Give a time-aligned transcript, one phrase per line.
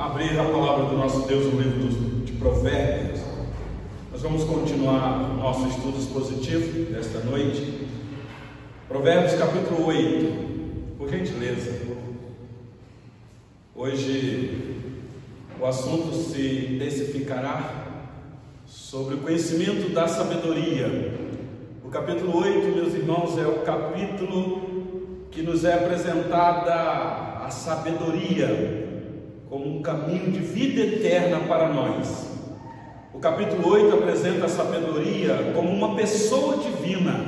[0.00, 3.20] abrir a palavra do nosso Deus no livro de Provérbios,
[4.10, 7.86] nós vamos continuar o nosso estudo expositivo desta noite.
[8.88, 11.82] Provérbios capítulo 8, por gentileza.
[13.76, 14.78] Hoje
[15.60, 17.84] o assunto se intensificará
[18.66, 21.12] sobre o conhecimento da sabedoria.
[21.84, 28.79] O capítulo 8, meus irmãos, é o capítulo que nos é apresentada a sabedoria
[29.50, 32.30] como um caminho de vida eterna para nós.
[33.12, 37.20] O capítulo 8 apresenta a sabedoria como uma pessoa divina.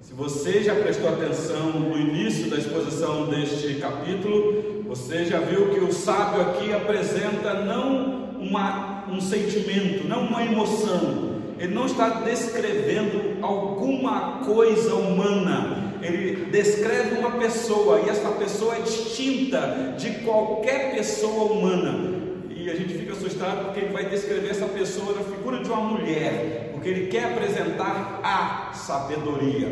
[0.00, 5.80] Se você já prestou atenção no início da exposição deste capítulo, você já viu que
[5.80, 11.34] o sábio aqui apresenta não uma, um sentimento, não uma emoção.
[11.58, 18.80] Ele não está descrevendo alguma coisa humana, ele descreve uma pessoa e essa pessoa é
[18.80, 22.16] distinta de qualquer pessoa humana.
[22.50, 25.80] E a gente fica assustado porque ele vai descrever essa pessoa na figura de uma
[25.80, 29.68] mulher, porque ele quer apresentar a sabedoria.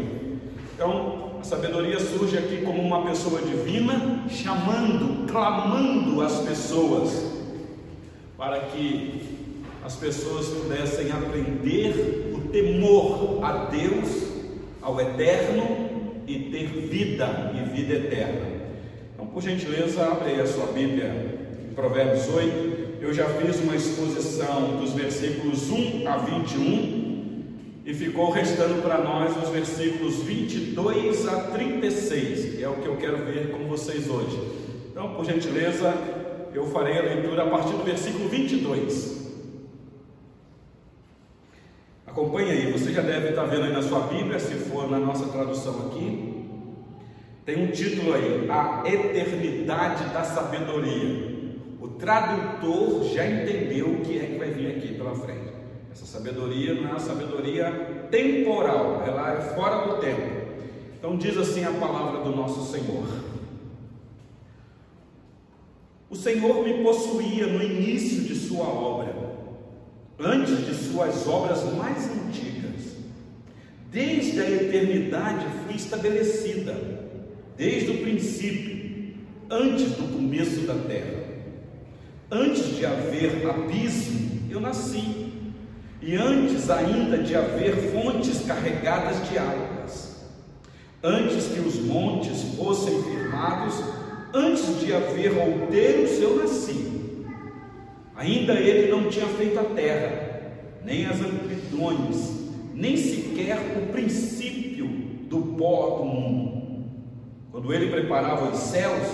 [0.74, 7.32] Então, a sabedoria surge aqui como uma pessoa divina, chamando, clamando as pessoas,
[8.36, 9.20] para que
[9.84, 14.24] as pessoas pudessem aprender o temor a Deus,
[14.80, 15.93] ao Eterno
[16.26, 18.46] e ter vida e vida eterna.
[19.14, 21.38] Então, por gentileza, abre aí a sua Bíblia
[21.70, 22.84] em Provérbios 8.
[23.00, 27.04] Eu já fiz uma exposição dos versículos 1 a 21
[27.84, 32.96] e ficou restando para nós os versículos 22 a 36, que é o que eu
[32.96, 34.38] quero ver com vocês hoje.
[34.90, 35.94] Então, por gentileza,
[36.54, 39.23] eu farei a leitura a partir do versículo 22.
[42.14, 45.26] Acompanhe aí, você já deve estar vendo aí na sua Bíblia, se for na nossa
[45.32, 46.46] tradução aqui.
[47.44, 51.56] Tem um título aí, A Eternidade da Sabedoria.
[51.80, 55.54] O tradutor já entendeu o que é que vai vir aqui pela frente.
[55.90, 60.46] Essa sabedoria não é uma sabedoria temporal, ela é fora do tempo.
[60.96, 63.08] Então diz assim a palavra do nosso Senhor.
[66.08, 69.23] O Senhor me possuía no início de sua obra
[70.18, 72.94] antes de suas obras mais antigas.
[73.90, 76.76] Desde a eternidade fui estabelecida,
[77.56, 79.14] desde o princípio,
[79.50, 81.24] antes do começo da terra.
[82.30, 85.32] Antes de haver abismo, eu nasci,
[86.02, 90.14] e antes ainda de haver fontes carregadas de águas.
[91.02, 93.74] Antes que os montes fossem firmados,
[94.32, 96.93] antes de haver outeiros, eu nasci
[98.24, 100.40] Ainda ele não tinha feito a terra,
[100.82, 102.32] nem as amplitudes,
[102.72, 104.86] nem sequer o princípio
[105.28, 106.62] do pó do mundo.
[107.52, 109.06] Quando ele preparava os céus,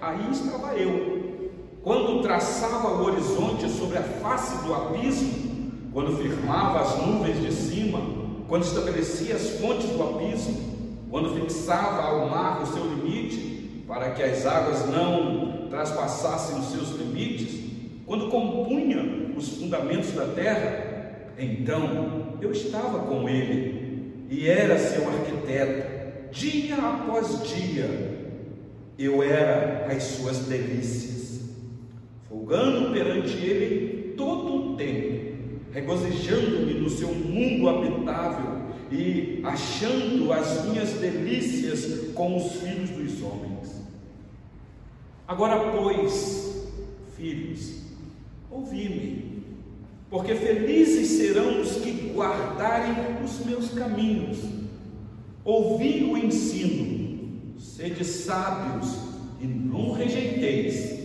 [0.00, 1.52] aí estava eu.
[1.82, 8.00] Quando traçava o horizonte sobre a face do abismo, quando firmava as nuvens de cima,
[8.48, 14.22] quando estabelecia as fontes do abismo, quando fixava ao mar o seu limite, para que
[14.22, 17.66] as águas não traspassassem os seus limites,
[18.06, 25.96] quando compunha os fundamentos da terra, então eu estava com ele e era seu arquiteto.
[26.30, 27.88] Dia após dia,
[28.96, 31.50] eu era as suas delícias,
[32.28, 35.34] folgando perante ele todo o tempo,
[35.72, 43.82] regozijando-me no seu mundo habitável e achando as minhas delícias com os filhos dos homens.
[45.26, 46.68] Agora, pois,
[47.16, 47.85] filhos,
[48.50, 49.42] ouvi-me,
[50.08, 54.38] porque felizes serão os que guardarem os meus caminhos.
[55.44, 58.96] Ouvi o ensino, sede sábios
[59.40, 60.96] e não rejeiteis.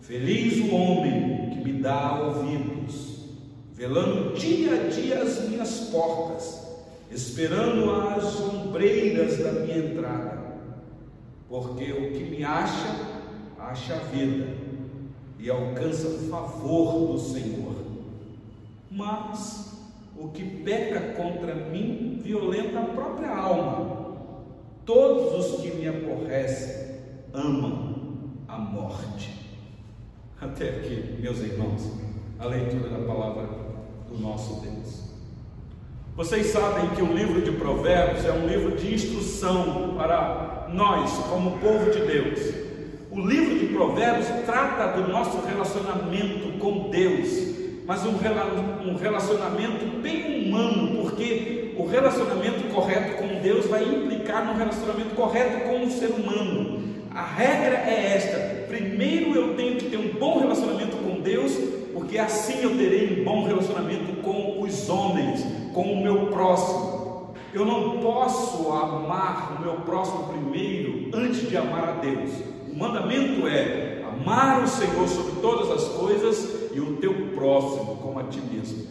[0.00, 3.28] Feliz o homem que me dá ouvidos,
[3.72, 6.66] velando dia a dia as minhas portas,
[7.10, 10.42] esperando as ombreiras da minha entrada,
[11.48, 12.96] porque o que me acha,
[13.58, 14.61] acha a vida
[15.42, 17.74] e alcança favor do Senhor.
[18.88, 19.72] Mas
[20.16, 24.12] o que peca contra mim violenta a própria alma.
[24.86, 26.96] Todos os que me aborrecem
[27.34, 27.94] amam
[28.46, 29.32] a morte.
[30.40, 31.90] Até aqui, meus irmãos,
[32.38, 33.48] a leitura da palavra
[34.08, 35.02] do nosso Deus.
[36.14, 41.58] Vocês sabem que o livro de Provérbios é um livro de instrução para nós, como
[41.58, 42.71] povo de Deus.
[43.12, 47.28] O livro de Provérbios trata do nosso relacionamento com Deus,
[47.86, 48.16] mas um
[48.96, 55.84] relacionamento bem humano, porque o relacionamento correto com Deus vai implicar no relacionamento correto com
[55.84, 56.82] o ser humano.
[57.14, 61.02] A regra é esta: primeiro eu tenho que ter um bom relacionamento
[62.12, 67.32] porque assim eu terei um bom relacionamento com os homens, com o meu próximo.
[67.54, 72.51] Eu não posso amar o meu próximo primeiro antes de amar a Deus.
[72.72, 78.18] O mandamento é amar o Senhor sobre todas as coisas e o teu próximo como
[78.18, 78.86] a ti mesmo.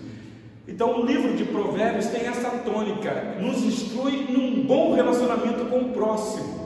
[0.67, 5.89] Então, o livro de Provérbios tem essa tônica, nos instrui num bom relacionamento com o
[5.89, 6.61] próximo.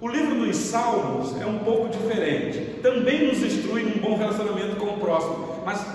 [0.00, 4.86] O livro dos Salmos é um pouco diferente, também nos instrui num bom relacionamento com
[4.86, 5.86] o próximo, mas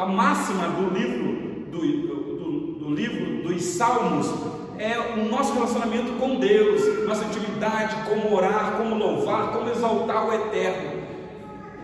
[0.00, 4.26] a máxima do livro, do, do, do livro dos Salmos
[4.78, 10.32] é o nosso relacionamento com Deus, nossa intimidade, como orar, como louvar, como exaltar o
[10.32, 10.98] eterno.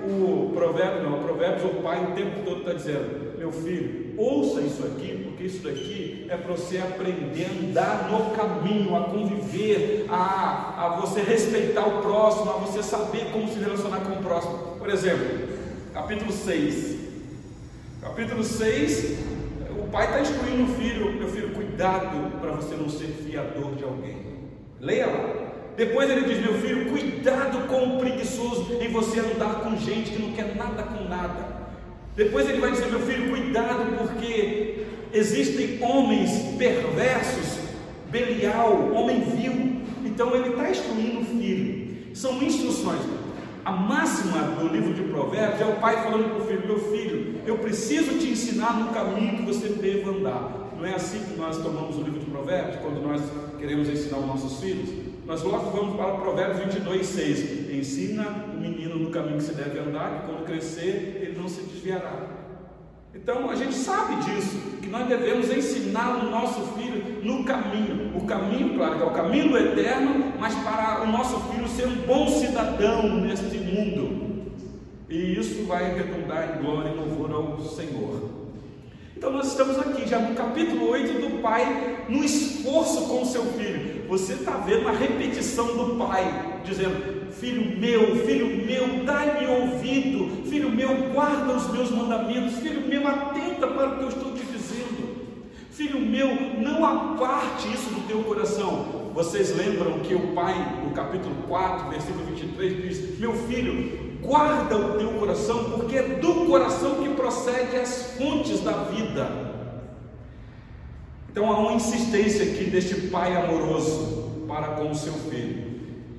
[0.06, 4.60] O provérbio, não, o provérbios, o pai o tempo todo está dizendo, meu filho, ouça
[4.60, 10.06] isso aqui, porque isso daqui é para você aprender a andar no caminho, a conviver,
[10.10, 14.76] a, a você respeitar o próximo, a você saber como se relacionar com o próximo.
[14.78, 15.48] Por exemplo,
[15.92, 16.94] capítulo 6.
[18.02, 19.33] Capítulo 6, o
[19.94, 24.16] pai está instruindo o filho, meu filho, cuidado para você não ser fiador de alguém.
[24.80, 25.52] Leia lá.
[25.76, 30.20] Depois ele diz: Meu filho, cuidado com o preguiçoso em você andar com gente que
[30.20, 31.64] não quer nada com nada.
[32.16, 37.60] Depois ele vai dizer: Meu filho, cuidado, porque existem homens perversos,
[38.10, 39.80] Belial, homem vil.
[40.04, 42.14] Então ele está instruindo o filho.
[42.14, 43.00] São instruções.
[43.64, 47.40] A máxima do livro de Provérbios é o pai falando para o filho: Meu filho,
[47.46, 50.70] eu preciso te ensinar no caminho que você deve andar.
[50.76, 53.22] Não é assim que nós tomamos o livro de Provérbios, quando nós
[53.58, 54.90] queremos ensinar os nossos filhos?
[55.24, 57.70] Nós logo vamos para Provérbios 22, 6.
[57.70, 61.62] Ensina o menino no caminho que se deve andar, que quando crescer ele não se
[61.62, 62.33] desviará.
[63.14, 68.16] Então a gente sabe disso, que nós devemos ensinar o nosso filho no caminho.
[68.16, 71.86] O caminho, claro, que é o caminho do eterno, mas para o nosso filho ser
[71.86, 74.24] um bom cidadão neste mundo.
[75.08, 78.30] E isso vai redundar em glória e louvor ao Senhor.
[79.16, 83.44] Então nós estamos aqui já no capítulo 8 do pai, no esforço com o seu
[83.52, 84.06] filho.
[84.08, 90.70] Você está vendo a repetição do pai, dizendo: Filho meu, filho meu, dá-me ouvido, filho
[90.70, 95.24] meu, guarda os meus mandamentos, filho meu, atenta para o que eu estou te dizendo.
[95.70, 96.28] Filho meu,
[96.60, 99.10] não aparte isso do teu coração.
[99.12, 100.54] Vocês lembram que o pai,
[100.84, 106.46] no capítulo 4, versículo 23, diz: Meu filho, guarda o teu coração, porque é do
[106.46, 109.28] coração que procede as fontes da vida.
[111.30, 115.63] Então há uma insistência aqui deste pai amoroso para com o seu filho.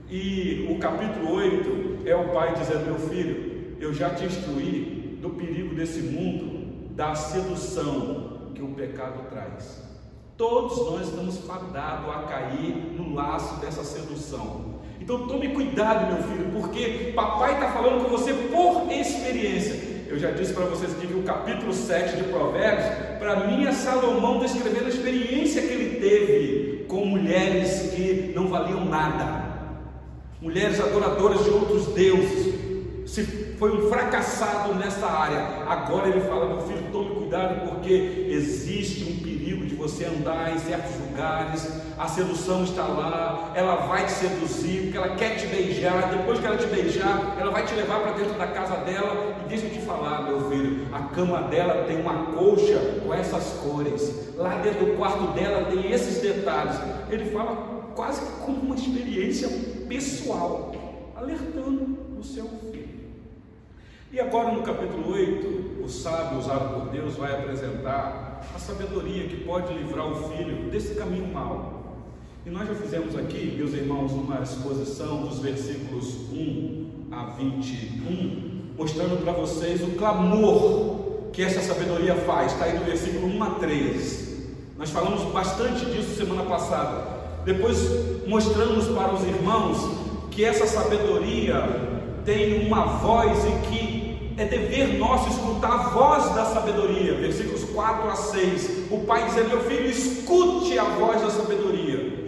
[0.10, 5.31] E o capítulo 8 é o pai dizendo: Meu filho, eu já te instruí do
[5.31, 9.84] perigo desse mundo, da sedução que o pecado traz.
[10.38, 14.75] Todos nós estamos fadados a cair no laço dessa sedução.
[15.02, 19.96] Então tome cuidado, meu filho, porque papai está falando com você por experiência.
[20.07, 24.40] Eu já disse para vocês que o capítulo 7 de Provérbios, para mim é Salomão
[24.40, 29.44] descrevendo a experiência que ele teve com mulheres que não valiam nada,
[30.41, 32.55] mulheres adoradoras de outros deuses.
[33.05, 33.23] Se
[33.57, 39.23] foi um fracassado nessa área, agora ele fala: meu filho, tome cuidado, porque existe um
[39.23, 44.81] perigo de você andar em certos lugares a sedução está lá, ela vai te seduzir,
[44.83, 48.11] porque ela quer te beijar, depois que ela te beijar, ela vai te levar para
[48.11, 52.01] dentro da casa dela, e deixa eu te falar, meu filho, a cama dela tem
[52.01, 56.75] uma colcha com essas cores, lá dentro do quarto dela tem esses detalhes.
[57.09, 59.47] Ele fala quase como uma experiência
[59.87, 60.73] pessoal,
[61.16, 63.06] alertando o seu filho.
[64.11, 69.44] E agora no capítulo 8, o sábio usado por Deus vai apresentar a sabedoria que
[69.44, 71.83] pode livrar o filho desse caminho mau.
[72.45, 79.23] E nós já fizemos aqui, meus irmãos, uma exposição dos versículos 1 a 21, mostrando
[79.23, 82.52] para vocês o clamor que essa sabedoria faz.
[82.54, 84.35] Está aí do versículo 1 a 3.
[84.78, 87.15] Nós falamos bastante disso semana passada.
[87.45, 87.78] Depois
[88.25, 89.78] mostramos para os irmãos
[90.31, 91.61] que essa sabedoria
[92.25, 97.14] tem uma voz e que é dever nosso escutar a voz da sabedoria.
[97.14, 98.92] Versículos 4 a 6.
[98.92, 102.25] O pai diz: Meu filho, escute a voz da sabedoria.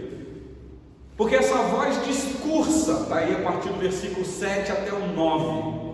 [1.16, 5.88] Porque essa voz discursa, está aí a partir do versículo 7 até o 9.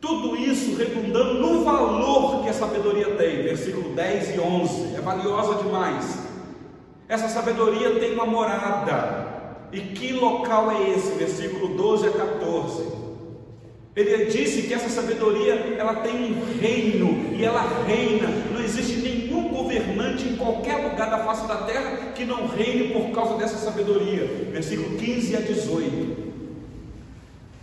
[0.00, 5.62] Tudo isso redundando no valor que a sabedoria tem, versículo 10 e 11, é valiosa
[5.62, 6.27] demais.
[7.08, 9.26] Essa sabedoria tem uma morada,
[9.72, 11.12] e que local é esse?
[11.12, 12.98] Versículo 12 a 14.
[13.96, 18.28] Ele disse que essa sabedoria ela tem um reino e ela reina.
[18.52, 23.10] Não existe nenhum governante em qualquer lugar da face da terra que não reine por
[23.10, 24.24] causa dessa sabedoria.
[24.52, 26.28] Versículo 15 a 18.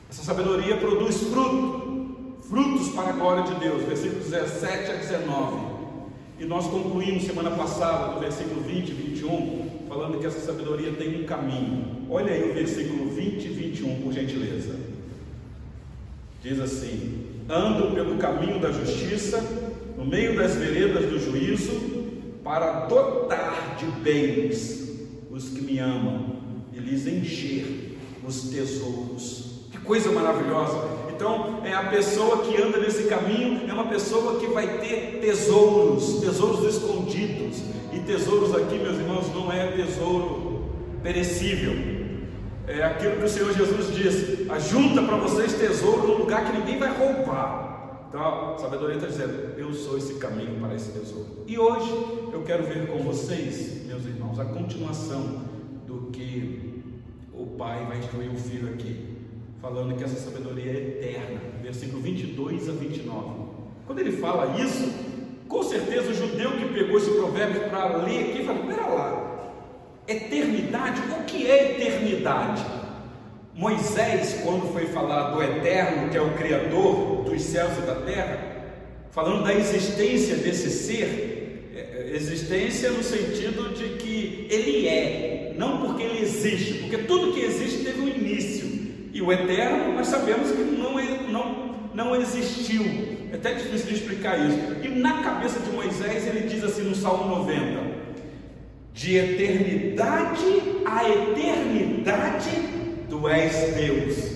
[0.10, 5.75] Essa sabedoria produz fruto, frutos para a glória de Deus, versículos 17 a 19.
[6.40, 11.22] E nós concluímos semana passada, no versículo 20 e 21, falando que essa sabedoria tem
[11.22, 12.06] um caminho.
[12.10, 14.76] Olha aí o versículo 20 e 21, por gentileza.
[16.44, 19.42] Diz assim: Ando pelo caminho da justiça,
[19.98, 21.72] no meio das veredas do juízo,
[22.44, 24.86] para dotar de bens
[25.32, 26.36] os que me amam
[26.74, 29.68] e lhes encher os tesouros.
[29.72, 30.95] Que coisa maravilhosa!
[31.16, 36.20] Então, é a pessoa que anda nesse caminho é uma pessoa que vai ter tesouros,
[36.20, 37.64] tesouros escondidos.
[37.94, 40.66] E tesouros aqui, meus irmãos, não é tesouro
[41.02, 41.74] perecível.
[42.68, 46.78] É aquilo que o Senhor Jesus diz: ajunta para vocês tesouro num lugar que ninguém
[46.78, 48.08] vai roubar.
[48.10, 51.46] Então, a sabedoria está dizendo: eu sou esse caminho para esse tesouro.
[51.48, 51.92] E hoje
[52.34, 55.44] eu quero ver com vocês, meus irmãos, a continuação
[55.88, 56.84] do que
[57.34, 59.15] o Pai vai instruir o Filho aqui
[59.66, 63.30] falando que essa sabedoria é eterna, versículo 22 a 29.
[63.88, 64.94] Quando ele fala isso,
[65.48, 69.52] com certeza o judeu que pegou esse provérbio para ler aqui fala: pera lá,
[70.08, 71.02] eternidade?
[71.20, 72.64] O que é eternidade?
[73.56, 78.40] Moisés, quando foi falar do eterno, que é o Criador dos céus e da terra,
[79.10, 85.88] falando da existência desse ser, é, é, existência no sentido de que ele é, não
[85.88, 88.75] porque ele existe, porque tudo que existe teve um início.
[89.16, 90.94] E o eterno, nós sabemos que não,
[91.32, 92.84] não, não existiu.
[93.32, 94.58] É até difícil de explicar isso.
[94.84, 97.82] E na cabeça de Moisés, ele diz assim no Salmo 90:
[98.94, 100.44] De eternidade
[100.86, 102.50] a eternidade,
[103.10, 104.36] tu és Deus.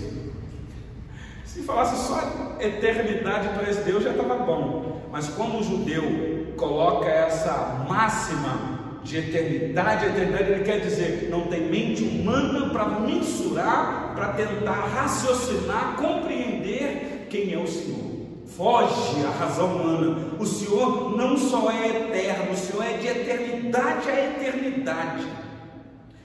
[1.43, 5.01] Se falasse só eternidade, tu és Deus, já estava bom.
[5.11, 8.78] Mas quando o judeu coloca essa máxima
[9.09, 14.85] de eternidade a eternidade, ele quer dizer, não tem mente humana para mensurar, para tentar
[14.85, 18.07] raciocinar, compreender quem é o Senhor.
[18.45, 20.35] Foge a razão humana.
[20.37, 25.25] O Senhor não só é eterno, o Senhor é de eternidade a eternidade.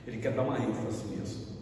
[0.06, 1.54] Ele quer dar uma ênfase nisso.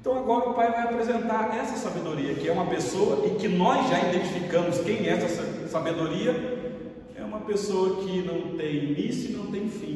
[0.00, 3.90] Então agora o Pai vai apresentar essa sabedoria, que é uma pessoa e que nós
[3.90, 6.60] já identificamos quem é essa sabedoria.
[7.14, 9.91] É uma pessoa que não tem início e não tem fim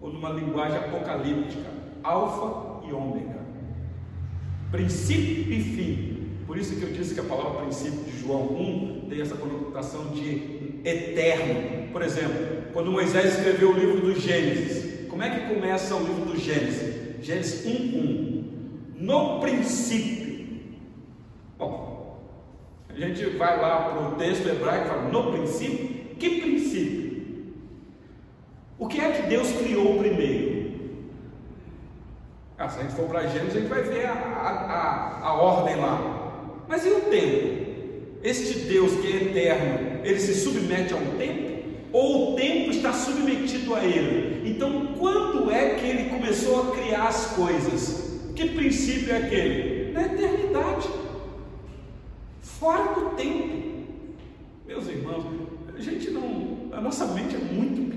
[0.00, 1.68] ou numa linguagem apocalíptica,
[2.02, 3.40] alfa e ômega,
[4.70, 6.20] princípio e fim.
[6.46, 10.06] Por isso que eu disse que a palavra princípio de João 1 tem essa conotação
[10.08, 11.92] de eterno.
[11.92, 16.24] Por exemplo, quando Moisés escreveu o livro do Gênesis, como é que começa o livro
[16.24, 17.24] do Gênesis?
[17.24, 18.44] Gênesis 1:1.
[18.96, 20.60] No princípio.
[21.58, 22.20] Bom,
[22.88, 27.09] a gente vai lá para o texto hebraico e fala, no princípio, que princípio?
[28.80, 30.70] O que é que Deus criou primeiro?
[32.56, 35.76] Ah, se a gente for para Gênesis, a gente vai ver a, a, a, ordem
[35.76, 36.64] lá.
[36.66, 37.60] Mas e o tempo?
[38.22, 41.60] Este Deus que é eterno, ele se submete a um tempo?
[41.92, 44.50] Ou o tempo está submetido a ele?
[44.50, 48.18] Então, quando é que ele começou a criar as coisas?
[48.34, 49.92] Que princípio é aquele?
[49.92, 50.88] Na eternidade,
[52.40, 53.84] fora do tempo.
[54.66, 55.26] Meus irmãos,
[55.76, 57.90] a gente não, a nossa mente é muito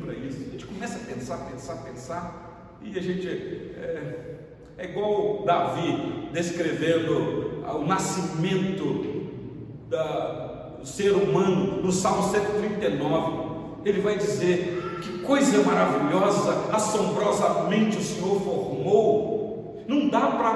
[0.00, 0.38] para isso.
[0.48, 4.36] A gente começa a pensar, pensar, pensar, e a gente é,
[4.78, 9.06] é igual Davi descrevendo o nascimento
[9.88, 13.56] do ser humano no Salmo 139.
[13.84, 19.84] Ele vai dizer que coisa maravilhosa, assombrosamente o Senhor formou.
[19.86, 20.54] Não dá para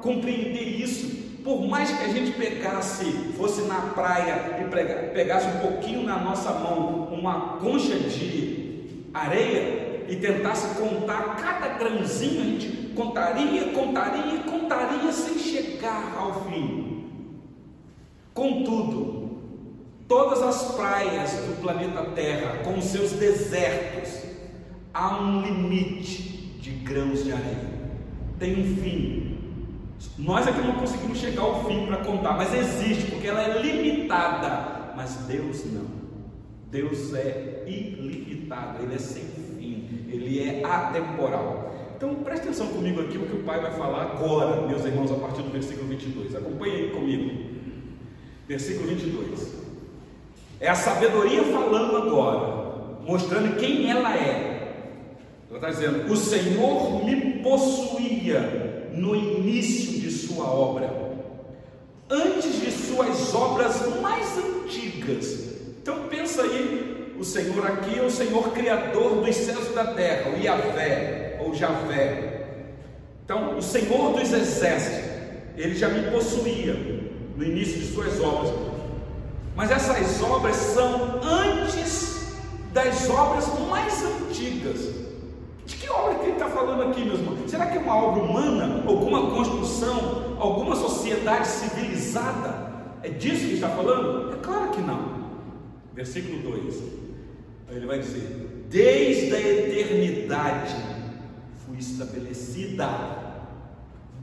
[0.00, 3.04] compreender isso por mais que a gente pegasse,
[3.36, 8.47] fosse na praia e pegasse um pouquinho na nossa mão uma concha de
[9.12, 17.04] areia e tentasse contar cada grãozinho, a gente contaria, contaria, contaria sem chegar ao fim.
[18.32, 19.38] Contudo,
[20.06, 24.22] todas as praias do planeta Terra, com seus desertos,
[24.94, 27.78] há um limite de grãos de areia.
[28.38, 29.38] Tem um fim,
[30.16, 34.92] nós aqui não conseguimos chegar ao fim para contar, mas existe, porque ela é limitada.
[34.96, 35.97] Mas Deus não.
[36.70, 41.74] Deus é ilimitado, Ele é sem fim, Ele é atemporal.
[41.96, 45.16] Então preste atenção comigo aqui o que o Pai vai falar agora, meus irmãos, a
[45.16, 46.36] partir do versículo 22.
[46.36, 47.58] Acompanhe aí comigo.
[48.46, 49.54] Versículo 22.
[50.60, 54.58] É a sabedoria falando agora, mostrando quem ela é.
[55.48, 61.16] Ela está dizendo: O Senhor me possuía no início de sua obra,
[62.10, 65.47] antes de suas obras mais antigas.
[65.88, 70.32] Então pensa aí, o Senhor aqui é o Senhor criador dos céus e da terra,
[70.32, 72.66] o Yahvé ou Javé.
[73.24, 75.10] Então, o Senhor dos exércitos,
[75.56, 76.74] ele já me possuía
[77.34, 78.52] no início de suas obras.
[79.56, 82.36] Mas essas obras são antes
[82.74, 84.90] das obras mais antigas.
[85.64, 87.50] De que obra que ele está falando aqui, meus irmãos?
[87.50, 92.68] Será que é uma obra humana, alguma construção, alguma sociedade civilizada?
[93.02, 94.34] É disso que está falando?
[94.34, 95.17] É claro que não.
[95.98, 96.80] Versículo 2.
[97.72, 100.76] Ele vai dizer: Desde a eternidade
[101.66, 102.86] fui estabelecida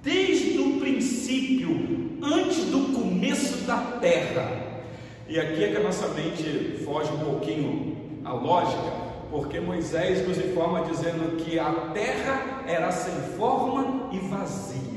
[0.02, 4.84] desde o princípio, antes do começo da terra.
[5.28, 8.94] E aqui é que a nossa mente foge um pouquinho a lógica,
[9.30, 14.95] porque Moisés nos informa dizendo que a terra era sem forma e vazia.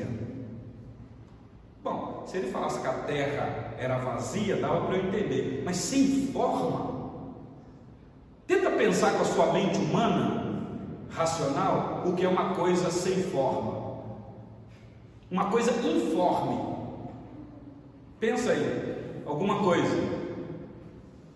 [2.29, 6.99] Se ele falasse que a terra era vazia, dava para eu entender, mas sem forma.
[8.47, 10.63] Tenta pensar com a sua mente humana,
[11.11, 13.79] racional, o que é uma coisa sem forma
[15.31, 16.59] uma coisa informe.
[18.19, 20.19] Pensa aí, alguma coisa.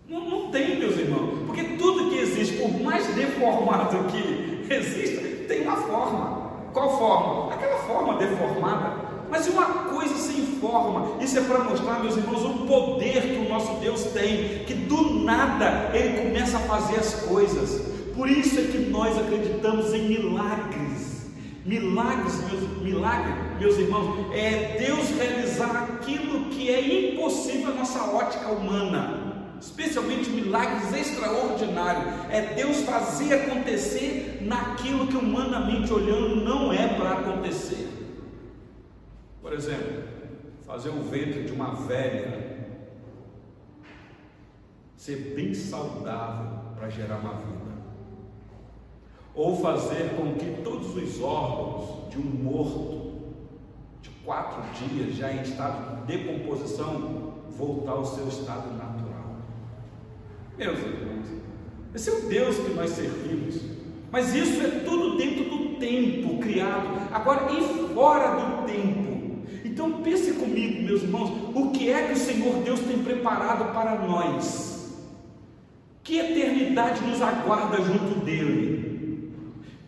[0.07, 5.61] Não, não tem, meus irmãos, porque tudo que existe, por mais deformado que exista, tem
[5.61, 6.43] uma forma.
[6.73, 7.53] Qual forma?
[7.53, 9.02] Aquela forma deformada.
[9.33, 13.49] Mas uma coisa sem forma, isso é para mostrar, meus irmãos, o poder que o
[13.49, 17.81] nosso Deus tem, que do nada Ele começa a fazer as coisas.
[18.15, 21.31] Por isso é que nós acreditamos em milagres.
[21.65, 28.51] Milagres, meus, milagre, meus irmãos, é Deus realizar aquilo que é impossível à nossa ótica
[28.51, 32.05] humana, especialmente milagres extraordinários.
[32.29, 37.92] É Deus fazer acontecer naquilo que humanamente olhando não é para acontecer.
[39.43, 40.03] Por exemplo,
[40.65, 42.53] fazer o ventre de uma velha
[44.95, 47.73] ser bem saudável para gerar uma vida
[49.35, 53.33] ou fazer com que todos os órgãos de um morto
[54.01, 59.35] de quatro dias, já em estado de decomposição, voltar ao seu estado natural.
[60.57, 61.27] Meus irmãos,
[61.93, 63.59] esse é o Deus que nós servimos,
[64.09, 69.12] mas isso é tudo dentro do tempo criado, agora e fora do tempo.
[69.73, 73.95] Então pense comigo, meus irmãos, o que é que o Senhor Deus tem preparado para
[74.05, 74.93] nós?
[76.03, 79.33] Que eternidade nos aguarda junto dele?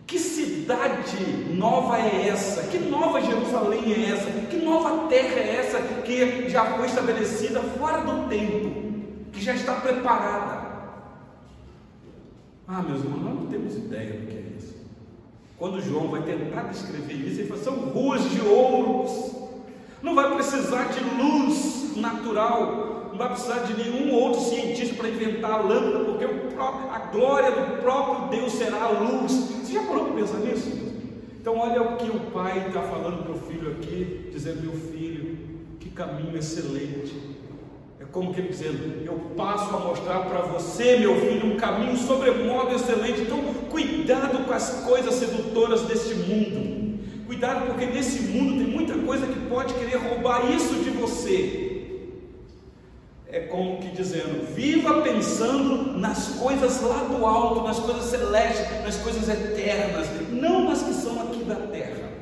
[0.08, 1.17] Que cidade
[1.54, 2.63] nova é essa?
[2.63, 4.32] Que nova Jerusalém é essa?
[4.48, 8.71] Que nova terra é essa que já foi estabelecida fora do tempo,
[9.32, 10.65] que já está preparada?
[12.67, 14.74] Ah, meus irmãos, nós não temos ideia do que é isso.
[15.60, 19.45] Quando João vai tentar descrever isso, ele fala: são ruas de ouros,
[20.06, 25.52] não vai precisar de luz natural, não vai precisar de nenhum outro cientista para inventar
[25.52, 29.32] a lâmpada, porque a glória do próprio Deus será a luz.
[29.32, 30.70] Você já parou para pensar nisso?
[31.41, 35.38] Então, olha o que o pai está falando para o filho aqui, dizendo: Meu filho,
[35.80, 37.36] que caminho excelente.
[38.00, 41.98] É como que ele dizendo: Eu passo a mostrar para você, meu filho, um caminho
[41.98, 43.22] sobremodo excelente.
[43.22, 46.75] Então, cuidado com as coisas sedutoras deste mundo.
[47.26, 51.66] Cuidado, porque nesse mundo tem muita coisa que pode querer roubar isso de você
[53.36, 58.96] é como que dizendo: viva pensando nas coisas lá do alto, nas coisas celestes, nas
[58.96, 62.14] coisas eternas, não nas que são aqui da terra.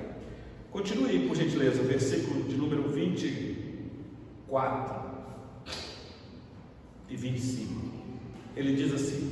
[0.72, 5.04] Continue, por gentileza, versículo de número 24
[7.08, 7.74] e 25.
[8.56, 9.32] Ele diz assim: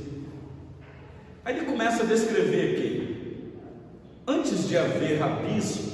[1.44, 3.11] aí ele começa a descrever aqui,
[4.26, 5.92] antes de haver abismo,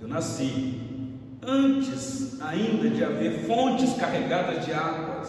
[0.00, 0.74] eu nasci,
[1.42, 5.28] antes ainda de haver fontes carregadas de águas,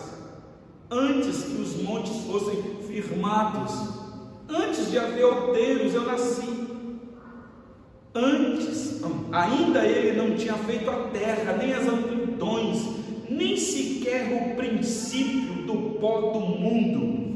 [0.89, 3.71] antes que os montes fossem firmados,
[4.47, 6.59] antes de haver outeiros, eu nasci.
[8.13, 12.83] Antes, ainda ele não tinha feito a terra, nem as amplidões,
[13.29, 17.28] nem sequer o princípio do pó do mundo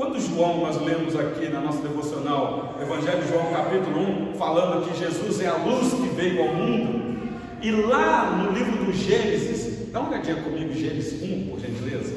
[0.00, 4.98] quando João, nós lemos aqui na nossa devocional, Evangelho de João, capítulo 1, falando que
[4.98, 7.18] Jesus é a luz que veio ao mundo,
[7.60, 12.14] e lá no livro do Gênesis, dá uma olhadinha comigo, Gênesis 1, por gentileza.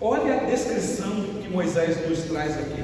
[0.00, 1.10] Olha a descrição
[1.42, 2.82] que Moisés nos traz aqui.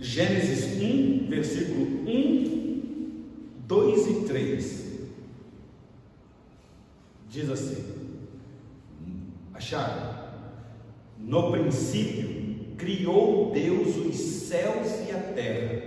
[0.00, 3.24] Gênesis 1, versículo 1,
[3.66, 4.87] 2 e 3.
[7.38, 7.84] Diz assim:
[9.54, 10.12] acharam?
[11.16, 15.82] No princípio criou Deus os céus e a terra.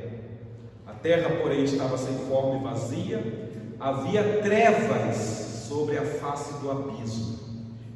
[0.88, 3.50] A terra, porém, estava sem forma e vazia,
[3.82, 5.18] havia trevas
[5.68, 7.40] sobre a face do abismo,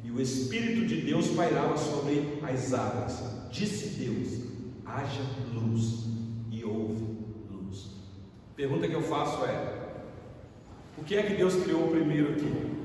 [0.04, 3.22] e o Espírito de Deus pairava sobre as águas.
[3.50, 4.50] Disse Deus:
[4.84, 5.22] haja
[5.54, 6.04] luz,
[6.50, 7.06] e houve
[7.50, 7.86] luz.
[8.54, 9.94] pergunta que eu faço é:
[10.98, 12.84] o que é que Deus criou primeiro aqui?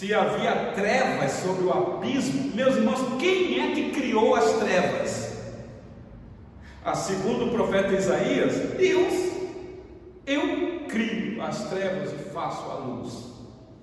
[0.00, 5.36] Se havia trevas sobre o abismo, meus irmãos, quem é que criou as trevas?
[6.82, 9.12] A segundo o profeta Isaías, Deus.
[10.26, 13.12] Eu crio as trevas e faço a luz.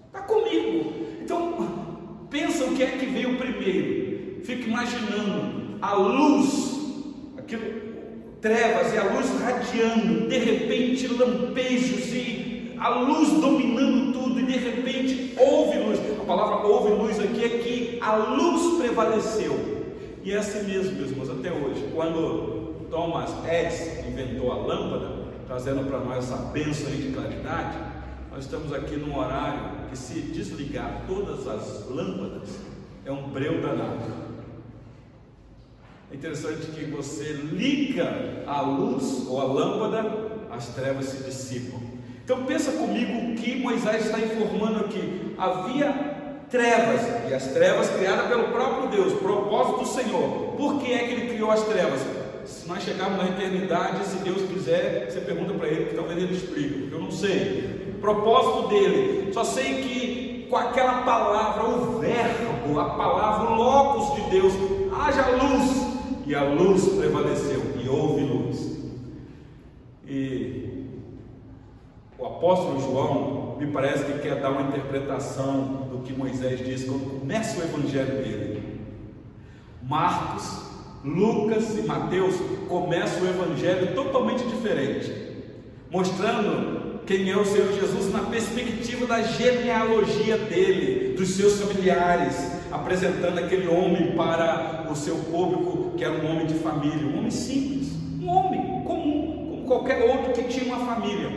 [0.07, 0.91] Está comigo.
[1.21, 4.43] Então, pensa o que é que veio primeiro.
[4.43, 6.79] Fica imaginando a luz,
[7.37, 7.61] aquilo,
[8.41, 14.57] trevas e a luz radiando, de repente lampejos e a luz dominando tudo, e de
[14.57, 15.86] repente houve
[16.27, 19.77] palavra houve luz aqui é que a luz prevaleceu.
[20.23, 21.89] E é assim mesmo, meus irmãos, até hoje.
[21.95, 25.09] Quando Thomas Edison inventou a lâmpada,
[25.47, 27.77] trazendo para nós essa bênção de claridade,
[28.29, 32.49] nós estamos aqui num horário que se desligar todas as lâmpadas
[33.05, 34.27] é um breu danado.
[36.11, 41.79] É interessante que você liga a luz ou a lâmpada, as trevas se dissipam.
[42.23, 45.33] Então pensa comigo o que Moisés está informando aqui.
[45.37, 46.16] Havia
[46.49, 50.29] trevas, e as trevas criadas pelo próprio Deus, propósito do Senhor.
[50.57, 51.99] Por que é que ele criou as trevas?
[52.45, 56.33] Se nós chegarmos na eternidade, se Deus quiser, você pergunta para ele, que talvez ele
[56.33, 57.97] explique, eu não sei.
[57.99, 64.29] Propósito dele, só sei que com aquela palavra, o verbo, a palavra, o locus de
[64.29, 64.53] Deus,
[64.97, 65.87] haja luz,
[66.25, 68.77] e a luz prevaleceu, e houve luz.
[70.05, 70.85] E
[72.17, 77.59] o apóstolo João me parece que quer dar uma interpretação que Moisés disse quando começa
[77.59, 78.81] o evangelho dele.
[79.83, 80.67] Marcos,
[81.03, 82.35] Lucas e Mateus
[82.67, 85.11] começam o evangelho totalmente diferente,
[85.91, 93.39] mostrando quem é o Senhor Jesus na perspectiva da genealogia dele, dos seus familiares, apresentando
[93.39, 97.93] aquele homem para o seu público, que era um homem de família, um homem simples,
[98.21, 101.31] um homem comum, como qualquer outro que tinha uma família.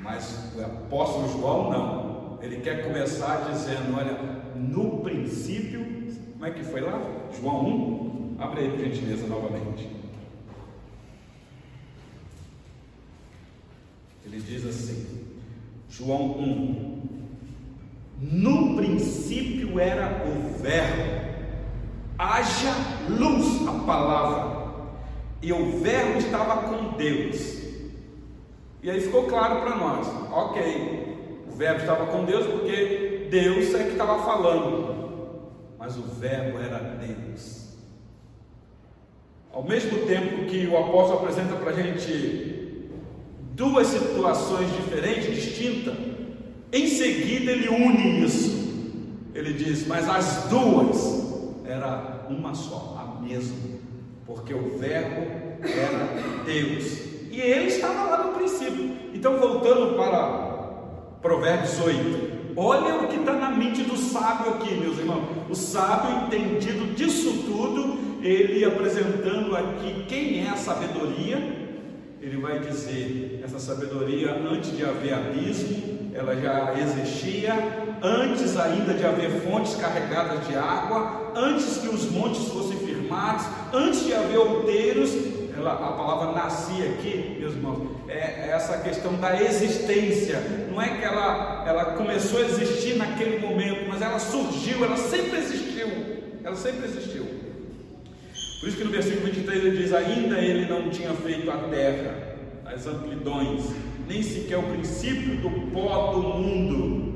[0.00, 2.11] Mas o apóstolo João não.
[2.42, 4.18] Ele quer começar dizendo: olha,
[4.56, 5.86] no princípio,
[6.32, 7.00] como é que foi lá?
[7.40, 8.36] João 1?
[8.40, 9.88] Abre aí, por gentileza, novamente.
[14.24, 15.06] Ele diz assim,
[15.88, 17.02] João 1,
[18.20, 21.34] no princípio era o Verbo,
[22.18, 22.72] haja
[23.08, 24.92] luz a palavra,
[25.42, 27.62] e o Verbo estava com Deus.
[28.82, 31.01] E aí ficou claro para nós, ok,
[31.52, 36.78] o Verbo estava com Deus porque Deus é que estava falando, mas o Verbo era
[36.78, 37.62] Deus.
[39.52, 42.88] Ao mesmo tempo que o apóstolo apresenta para a gente
[43.54, 45.94] duas situações diferentes, distintas,
[46.72, 48.62] em seguida ele une isso.
[49.34, 53.78] Ele diz: Mas as duas era uma só, a mesma,
[54.26, 55.20] porque o Verbo
[55.62, 58.96] era Deus e ele estava lá no princípio.
[59.14, 60.51] Então, voltando para
[61.22, 62.42] Provérbios 8.
[62.56, 65.22] Olha o que está na mente do sábio aqui, meus irmãos.
[65.48, 71.38] O sábio, entendido disso tudo, ele apresentando aqui quem é a sabedoria,
[72.20, 77.54] ele vai dizer: essa sabedoria, antes de haver abismo, ela já existia
[78.02, 84.04] antes ainda de haver fontes carregadas de água, antes que os montes fossem firmados, antes
[84.04, 85.10] de haver outeiros,
[85.70, 90.40] a palavra nascia aqui, meus irmãos, é, é essa questão da existência.
[90.70, 95.38] Não é que ela, ela começou a existir naquele momento, mas ela surgiu, ela sempre
[95.38, 95.88] existiu.
[96.44, 97.24] Ela sempre existiu.
[98.60, 102.36] Por isso que no versículo 23 ele diz: Ainda ele não tinha feito a terra,
[102.64, 103.64] as amplidões,
[104.08, 107.12] nem sequer o princípio do pó do mundo.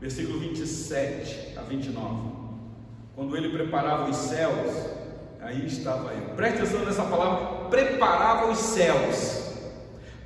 [0.00, 2.32] Versículo 27 a 29.
[3.14, 5.01] Quando ele preparava os céus,
[5.42, 6.34] aí estava eu.
[6.36, 9.42] Preste atenção nessa palavra: preparava os céus.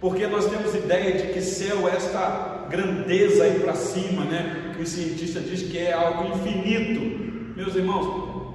[0.01, 4.75] Porque nós temos ideia de que céu é esta grandeza aí para cima, né?
[4.77, 7.55] Que o cientista diz que é algo infinito.
[7.57, 8.53] Meus irmãos,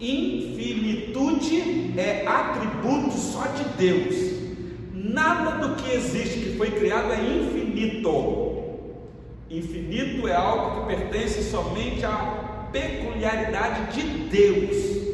[0.00, 4.36] infinitude é atributo só de Deus.
[4.94, 8.54] Nada do que existe que foi criado é infinito.
[9.50, 15.05] Infinito é algo que pertence somente à peculiaridade de Deus.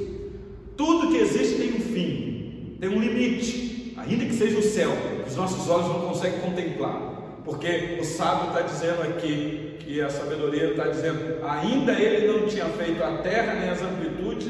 [0.85, 4.91] Tudo que existe tem um fim, tem um limite, ainda que seja o céu,
[5.23, 7.01] que os nossos olhos não conseguem contemplar.
[7.45, 12.65] Porque o sábio está dizendo aqui, que a sabedoria está dizendo, ainda ele não tinha
[12.65, 14.49] feito a terra nem as amplitudes,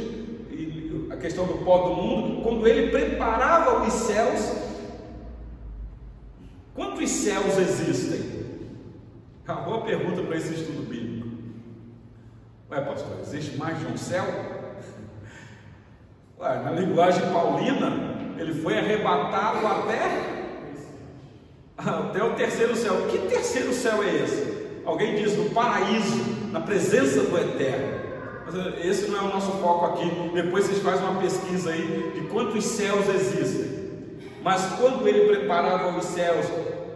[1.11, 4.62] a questão do pó do mundo, quando ele preparava os céus,
[6.75, 8.47] Quantos céus existem?
[9.47, 11.29] Uma boa pergunta para esse estudo bíblico.
[12.71, 14.25] Ué, pastor, existe mais de um céu?
[16.42, 20.33] Na linguagem paulina, Ele foi arrebatado até
[21.76, 23.07] até o terceiro céu.
[23.09, 24.62] Que terceiro céu é esse?
[24.85, 28.00] Alguém diz no paraíso, na presença do Eterno.
[28.44, 30.11] Mas eh, esse não é o nosso foco aqui.
[30.35, 33.83] Depois vocês fazem uma pesquisa aí de quantos céus existem.
[34.42, 36.46] Mas quando ele preparava os céus,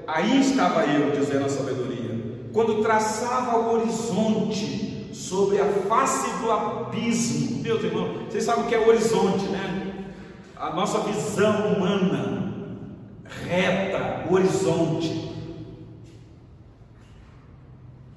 [0.08, 2.16] aí estava eu, dizendo a sabedoria.
[2.52, 4.85] Quando traçava o horizonte
[5.16, 7.62] sobre a face do abismo.
[7.62, 10.04] Meus irmãos, vocês sabem o que é o horizonte, né?
[10.56, 12.52] A nossa visão humana
[13.46, 15.34] reta, horizonte.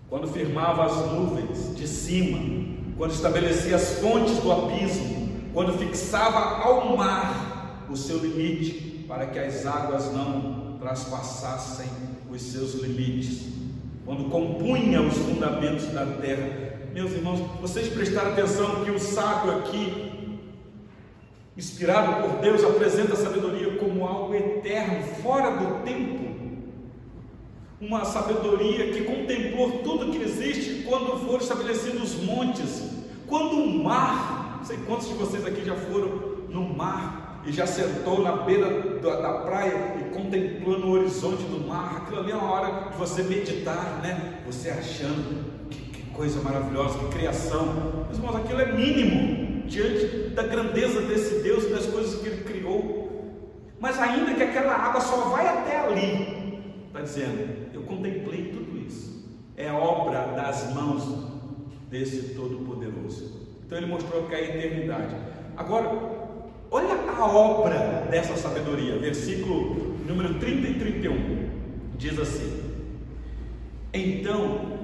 [0.09, 2.39] Quando firmava as nuvens de cima,
[2.97, 9.39] quando estabelecia as fontes do abismo, quando fixava ao mar o seu limite, para que
[9.39, 11.87] as águas não traspassassem
[12.29, 13.47] os seus limites,
[14.05, 16.68] quando compunha os fundamentos da terra.
[16.93, 20.39] Meus irmãos, vocês prestaram atenção que o sábio aqui,
[21.55, 26.29] inspirado por Deus, apresenta a sabedoria como algo eterno, fora do tempo.
[27.79, 32.83] Uma sabedoria que contemplou tudo que existe quando foram estabelecidos os montes,
[33.27, 37.67] quando o mar, não sei quantos de vocês aqui já foram no mar e já
[37.67, 42.35] sentou na beira da, da praia e contemplando o horizonte do mar, aquilo ali é
[42.35, 44.41] uma hora de você meditar, né?
[44.45, 45.48] Você achando
[46.19, 51.69] coisa maravilhosa, que criação, mas irmãos, aquilo é mínimo diante da grandeza desse Deus e
[51.69, 53.31] das coisas que Ele criou.
[53.79, 59.29] Mas ainda que aquela água só vai até ali, está dizendo, eu contemplei tudo isso.
[59.55, 61.07] É obra das mãos
[61.89, 63.47] desse Todo-Poderoso.
[63.65, 65.15] Então ele mostrou que é a eternidade.
[65.55, 65.89] Agora,
[66.69, 71.49] olha a obra dessa sabedoria, versículo número 30 e 31.
[71.97, 72.61] Diz assim:
[73.93, 74.78] Então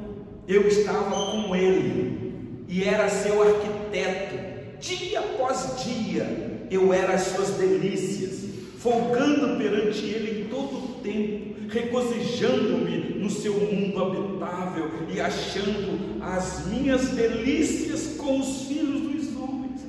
[0.47, 4.35] eu estava com ele e era seu arquiteto,
[4.79, 8.45] dia após dia eu era as suas delícias
[8.85, 16.67] folgando perante Ele em todo o tempo, regozijando-me no seu mundo habitável e achando as
[16.67, 19.81] minhas delícias com os filhos dos homens.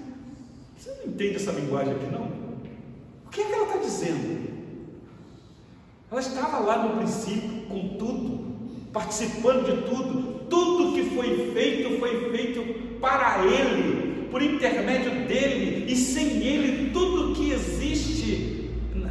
[0.78, 2.30] Você não entende essa linguagem aqui, não?
[3.26, 4.46] O que é que ela está dizendo?
[6.10, 8.46] Ela estava lá no princípio com tudo,
[8.94, 15.96] participando de tudo, tudo que foi feito foi feito para Ele, por intermédio dele, e
[15.96, 18.06] sem Ele, tudo que existe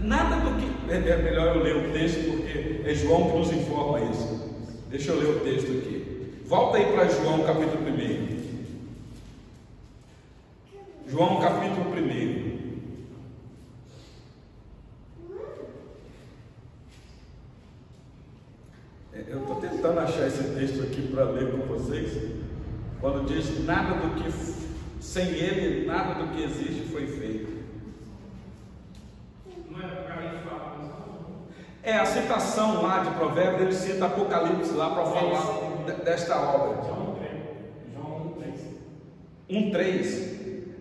[0.06, 0.68] Nada do que.
[0.92, 4.54] É, é melhor eu ler o texto, porque é João que nos informa isso.
[4.90, 6.06] Deixa eu ler o texto aqui.
[6.46, 8.36] Volta aí para João capítulo 1.
[11.10, 12.45] João capítulo 1.
[19.28, 22.12] Eu estou tentando achar esse texto aqui para ler com vocês.
[23.02, 24.32] Quando diz nada do que
[25.02, 27.56] sem ele, nada do que existe foi feito.
[31.84, 36.84] É a citação lá de Provérbios, ele cita Apocalipse lá para falar desta obra.
[36.84, 37.16] João
[39.50, 39.72] 1,3.
[39.72, 40.36] 1,3.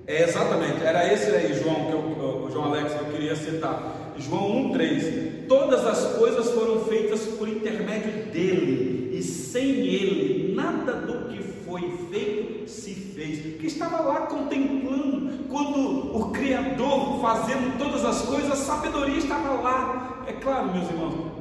[0.06, 4.12] É exatamente, era esse aí, João, que eu, João Alex que eu queria citar.
[4.18, 5.33] João 1,3.
[5.48, 11.82] Todas as coisas foram feitas por intermédio dele, e sem ele, nada do que foi
[12.10, 13.56] feito se fez.
[13.58, 20.04] Que estava lá contemplando, quando o Criador fazendo todas as coisas, a sabedoria estava lá
[20.26, 21.32] é claro, meus irmãos,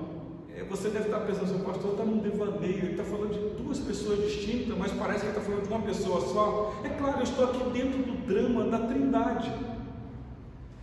[0.54, 3.80] é, você deve estar pensando, seu pastor está num devaneio, ele está falando de duas
[3.80, 6.74] pessoas distintas, mas parece que ele está falando de uma pessoa só.
[6.84, 9.54] É claro, eu estou aqui dentro do drama da Trindade.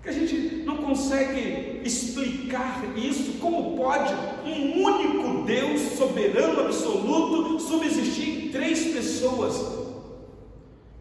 [0.03, 8.47] Que a gente não consegue explicar isso, como pode um único Deus soberano absoluto subsistir
[8.47, 9.79] em três pessoas.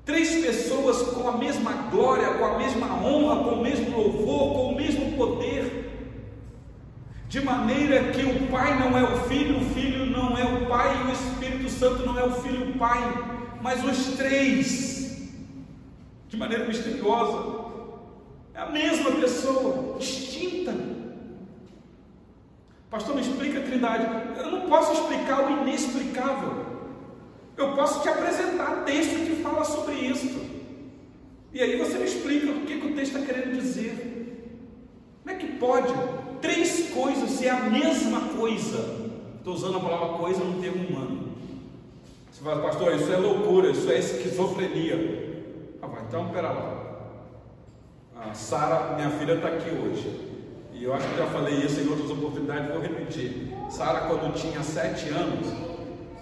[0.05, 4.73] Três pessoas com a mesma glória, com a mesma honra, com o mesmo louvor, com
[4.73, 5.89] o mesmo poder
[7.29, 10.99] de maneira que o Pai não é o Filho, o Filho não é o Pai
[10.99, 12.99] e o Espírito Santo não é o Filho e o Pai,
[13.61, 15.29] mas os três,
[16.27, 17.68] de maneira misteriosa,
[18.59, 20.75] é a mesma pessoa, distinta.
[22.89, 24.05] Pastor, me explica a Trindade.
[24.37, 26.65] Eu não posso explicar o inexplicável.
[27.55, 30.41] Eu posso te apresentar texto que fala sobre isso.
[31.53, 34.51] E aí você me explica o que, que o texto está querendo dizer.
[35.23, 35.93] Como é que pode
[36.41, 39.09] três coisas ser a mesma coisa.
[39.37, 41.29] Estou usando a palavra coisa no termo humano.
[42.29, 45.77] Você fala, pastor, isso é loucura, isso é esquizofrenia.
[45.81, 46.78] Ah, vai, então pera lá.
[48.27, 50.29] A Sara, minha filha, está aqui hoje.
[50.73, 53.53] E eu acho que já falei isso em outras oportunidades, vou repetir.
[53.69, 55.47] Sara, quando tinha sete anos,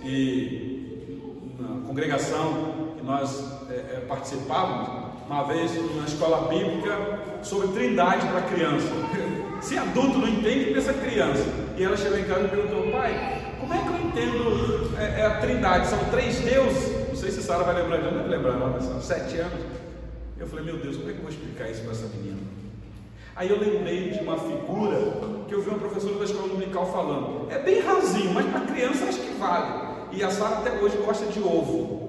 [0.03, 8.25] e na congregação que nós é, é, participávamos, uma vez na escola bíblica sobre trindade
[8.27, 8.87] para criança.
[9.61, 11.43] Se adulto não entende, pensa criança.
[11.75, 15.25] E ela chegou em casa e perguntou, pai, como é que eu entendo é, é
[15.25, 15.87] a trindade?
[15.87, 17.09] São três deuses?
[17.09, 19.59] Não sei se Sara vai lembrar, não deve lembrar, não, são sete anos.
[20.39, 22.37] Eu falei, meu Deus, como é que eu vou explicar isso para essa menina?
[23.35, 24.97] Aí eu lembrei de uma figura
[25.47, 27.51] que eu vi uma professora da escola dominical falando.
[27.51, 29.87] É bem rasinho, mas para criança acho que vale.
[30.11, 32.07] E a Sara até hoje gosta de ovo.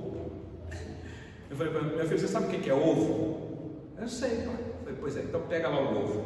[1.50, 3.48] Eu falei para minha filha, você sabe o que é ovo?
[4.00, 4.56] Eu sei, pai.
[4.56, 6.24] Eu falei, pois é, então pega lá o ovo.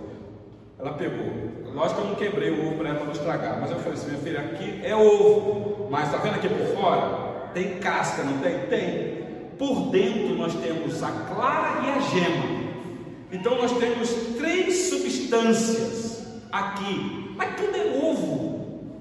[0.78, 1.52] Ela pegou.
[1.72, 4.08] Lógico que eu não quebrei o ovo para ela não estragar, mas eu falei assim,
[4.08, 7.50] minha filha, aqui é ovo, mas está vendo aqui por fora?
[7.54, 8.66] Tem casca, não tem?
[8.66, 9.11] Tem.
[9.62, 12.72] Por dentro nós temos a clara e a gema.
[13.30, 18.96] Então nós temos três substâncias aqui, mas tudo é ovo.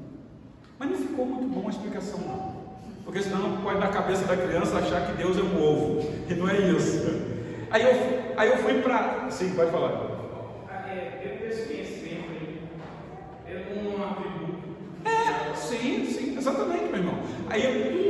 [0.78, 2.62] Mas não ficou muito bom a explicação não.
[3.04, 6.08] Porque senão pode na cabeça da criança achar que Deus é um ovo.
[6.30, 7.10] E não é isso.
[7.71, 9.32] Aí eu, aí eu fui para.
[9.32, 10.12] Sim, pode falar.
[15.56, 17.15] Sim, sim, exatamente, meu irmão.
[17.50, 18.01] Aí eu,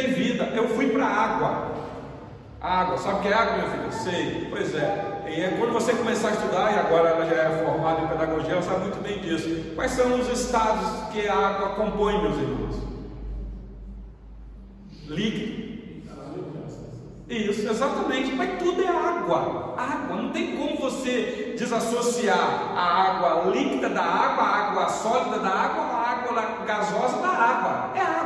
[0.00, 0.44] tem vida.
[0.54, 1.70] Eu fui para a água.
[2.60, 3.92] Água, sabe o que é água, minha filha?
[3.92, 5.22] Sei, pois é.
[5.28, 8.52] E é quando você começar a estudar, e agora ela já é formada em pedagogia,
[8.52, 9.72] ela sabe muito bem disso.
[9.74, 12.76] Quais são os estados que a água compõe, meus irmãos?
[15.06, 15.70] Líquido.
[17.28, 19.74] Isso, exatamente, mas tudo é água.
[19.78, 25.48] Água, não tem como você desassociar a água líquida da água, a água sólida da
[25.48, 27.92] água, a água gasosa da água.
[27.94, 28.19] É água.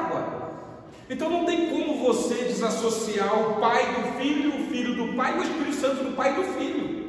[1.08, 5.42] Então não tem como você desassociar o Pai do Filho, o Filho do Pai o
[5.42, 7.04] Espírito Santo do Pai do Filho.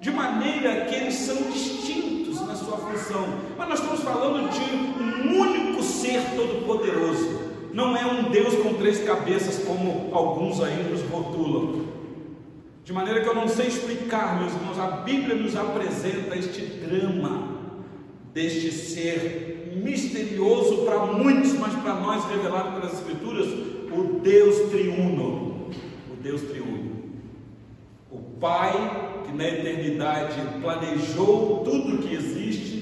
[0.00, 3.26] De maneira que eles são distintos na sua função.
[3.56, 9.04] Mas nós estamos falando de um único ser todo-poderoso não é um Deus com três
[9.04, 11.86] cabeças, como alguns aí nos rotulam.
[12.84, 17.56] De maneira que eu não sei explicar, meus irmãos, a Bíblia nos apresenta este drama
[18.32, 25.68] deste ser misterioso para muitos, mas para nós revelado pelas Escrituras, o Deus triuno.
[26.10, 26.88] O Deus triuno.
[28.10, 32.78] O Pai que na eternidade planejou tudo que existe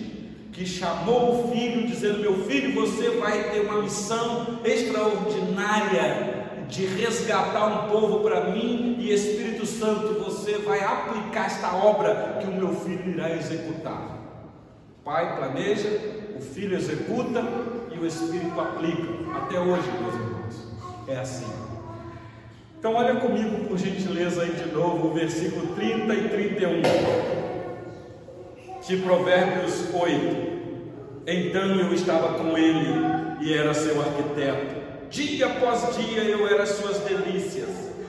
[0.56, 7.66] que chamou o filho, dizendo: Meu filho, você vai ter uma missão extraordinária de resgatar
[7.66, 12.74] um povo para mim, e Espírito Santo, você vai aplicar esta obra que o meu
[12.74, 14.16] filho irá executar.
[15.04, 15.90] Pai planeja,
[16.36, 17.42] o filho executa
[17.94, 19.36] e o Espírito aplica.
[19.36, 20.54] Até hoje, meus irmãos,
[21.08, 21.46] é assim.
[22.78, 26.82] Então, olha comigo, por gentileza, aí de novo, o versículo 30 e 31
[28.86, 30.56] de Provérbios 8.
[31.26, 32.86] Então eu estava com ele
[33.40, 34.76] e era seu arquiteto.
[35.10, 37.68] Dia após dia eu era suas delícias,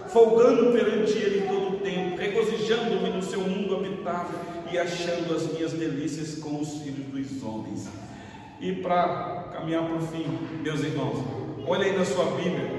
[0.10, 4.40] folgando perante ele todo o tempo, regozijando-me no seu mundo habitável
[4.72, 7.88] e achando as minhas delícias com os filhos dos homens.
[8.60, 10.26] E para caminhar para o fim,
[10.62, 11.24] meus irmãos,
[11.68, 12.78] olha aí na sua Bíblia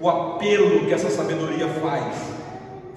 [0.00, 2.32] o apelo que essa sabedoria faz.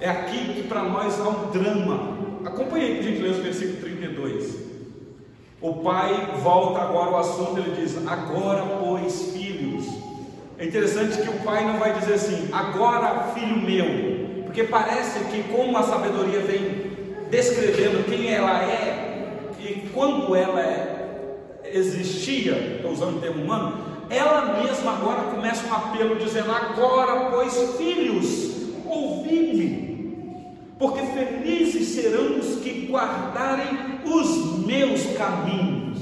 [0.00, 2.16] É aqui que para nós há um drama.
[2.44, 4.66] Acompanhe por gentileza, o versículo 32.
[5.60, 10.06] O pai volta agora ao assunto, ele diz: Agora, pois, filhos.
[10.58, 15.42] É interessante que o pai não vai dizer assim, agora, filho meu, porque parece que,
[15.52, 16.96] como a sabedoria vem
[17.30, 20.95] descrevendo quem ela é e quando ela é,
[21.72, 27.76] existia, estou usando o termo humano, ela mesma agora começa um apelo dizendo: Agora, pois,
[27.76, 29.86] filhos, ouvi-me
[30.78, 35.98] porque felizes serão os que guardarem os meus caminhos.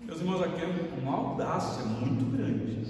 [0.00, 2.84] Meus irmãos, aqui é uma audácia muito grande,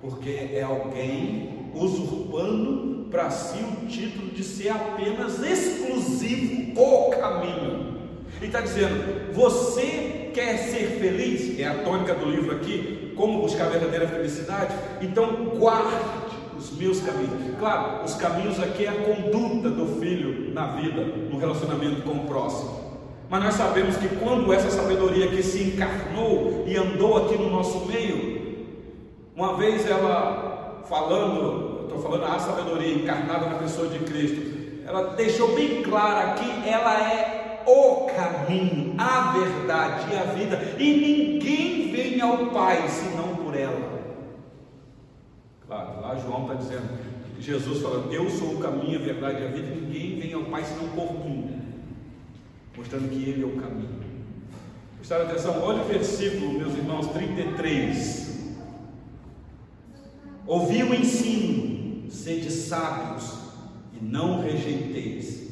[0.00, 7.85] porque é alguém usurpando para si o título de ser apenas exclusivo o caminho.
[8.38, 11.58] Ele está dizendo: você quer ser feliz?
[11.58, 14.74] É a tônica do livro aqui, como buscar a verdadeira felicidade?
[15.00, 16.26] Então guarde
[16.58, 17.56] os meus caminhos.
[17.58, 22.26] Claro, os caminhos aqui é a conduta do filho na vida, no relacionamento com o
[22.26, 22.86] próximo.
[23.28, 27.86] Mas nós sabemos que quando essa sabedoria que se encarnou e andou aqui no nosso
[27.86, 28.66] meio,
[29.34, 34.56] uma vez ela falando, estou falando a sabedoria encarnada na pessoa de Cristo,
[34.86, 37.35] ela deixou bem claro que ela é
[37.66, 43.96] o caminho, a verdade e a vida, e ninguém vem ao Pai senão por ela.
[45.66, 46.88] Claro, lá João está dizendo,
[47.40, 50.64] Jesus falando, eu sou o caminho, a verdade e a vida, ninguém vem ao Pai
[50.64, 51.60] senão por mim,
[52.76, 54.06] mostrando que Ele é o caminho.
[54.96, 58.26] Prestaram atenção, olha o versículo, meus irmãos, 33.
[60.46, 63.38] Ouvi o ensino, sede sábios
[63.92, 65.45] e não rejeiteis.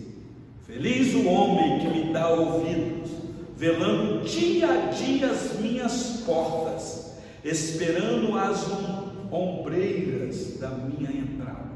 [0.66, 3.10] Feliz o homem que me dá ouvidos,
[3.54, 8.66] velando dia a dia as minhas portas, esperando as
[9.30, 11.70] ombreiras da minha entrada.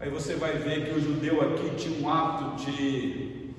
[0.00, 3.52] Aí você vai ver que o judeu aqui tinha um hábito de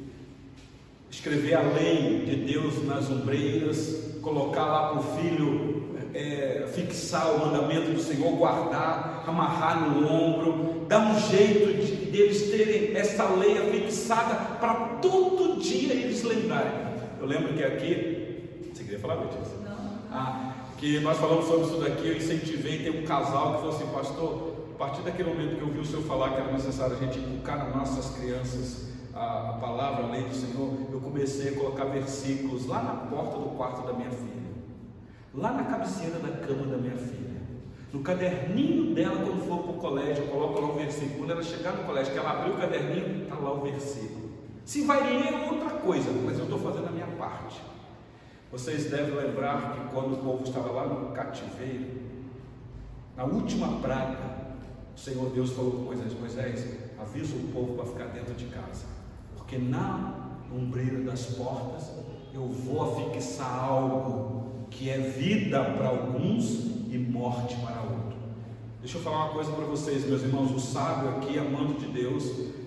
[1.10, 5.77] escrever a lei de Deus nas ombreiras, colocar lá para o filho
[6.14, 12.50] é, fixar o mandamento do Senhor, guardar, amarrar no ombro, dar um jeito de deles
[12.50, 16.88] terem essa lei fixada para todo dia eles lembrarem.
[17.20, 19.48] Eu lembro que aqui, você queria falar, Beatriz?
[19.64, 19.98] Não.
[20.12, 23.88] Ah, que nós falamos sobre isso daqui, eu incentivei, tem um casal que falou assim,
[23.88, 27.00] pastor, a partir daquele momento que eu vi o senhor falar que era necessário a
[27.00, 31.54] gente inculcar nas nossas crianças a, a palavra, a lei do Senhor, eu comecei a
[31.54, 34.47] colocar versículos lá na porta do quarto da minha filha
[35.38, 37.38] lá na cabeceira da cama da minha filha.
[37.94, 41.20] No caderninho dela, quando for para o colégio, eu coloco lá o versículo.
[41.20, 44.32] Quando ela chegar no colégio, que ela abriu o caderninho, está lá o versículo.
[44.66, 47.62] Se vai ler é outra coisa, mas eu estou fazendo a minha parte.
[48.52, 52.02] Vocês devem lembrar que quando o povo estava lá no cativeiro,
[53.16, 54.48] na última praga,
[54.96, 56.68] o Senhor Deus falou com Moisés: Moisés,
[57.00, 58.86] avisa o povo para ficar dentro de casa,
[59.38, 61.92] porque na ombreira das portas
[62.34, 66.50] eu vou afixar algo que é vida para alguns
[66.92, 68.20] e morte para outros.
[68.82, 70.52] Deixa eu falar uma coisa para vocês, meus irmãos.
[70.52, 72.24] O sábio aqui, amando de Deus,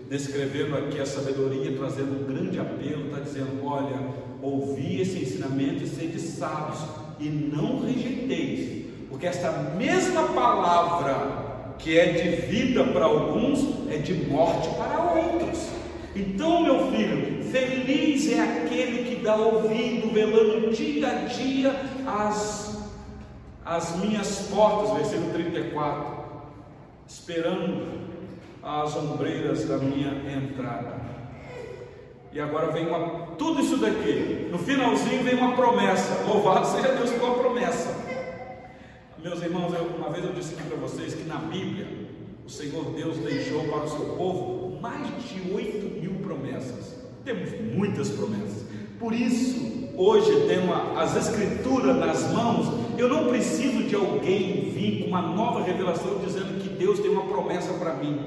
[0.09, 3.97] descrevendo aqui a sabedoria, trazendo um grande apelo, está dizendo: olha,
[4.43, 6.81] ouvi esse ensinamento e sede sábios,
[7.19, 14.15] e não rejeiteis, porque esta mesma palavra que é de vida para alguns é de
[14.27, 15.69] morte para outros.
[16.15, 21.75] Então, meu filho, feliz é aquele que dá ouvido, velando dia a dia
[22.07, 22.91] as,
[23.65, 26.25] as minhas portas, versículo 34,
[27.07, 28.01] esperando
[28.63, 31.01] as ombreiras da minha entrada.
[32.33, 37.11] E agora vem uma, tudo isso daqui, no finalzinho vem uma promessa, louvado seja Deus
[37.11, 38.01] pela promessa.
[39.19, 41.87] Meus irmãos, eu, uma vez eu disse aqui para vocês que na Bíblia,
[42.47, 46.97] o Senhor Deus deixou para o seu povo mais de 8 mil promessas.
[47.25, 48.60] Temos muitas promessas.
[49.01, 52.67] Por isso, hoje tendo as escrituras nas mãos,
[52.99, 57.23] eu não preciso de alguém vir com uma nova revelação dizendo que Deus tem uma
[57.23, 58.21] promessa para mim.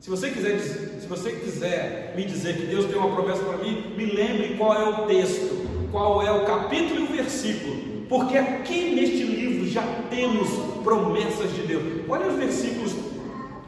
[0.00, 3.92] Se você quiser, se você quiser me dizer que Deus tem uma promessa para mim,
[3.94, 8.94] me lembre qual é o texto, qual é o capítulo e o versículo, porque aqui
[8.94, 10.48] neste livro já temos
[10.82, 11.82] promessas de Deus.
[12.08, 12.94] Olha os versículos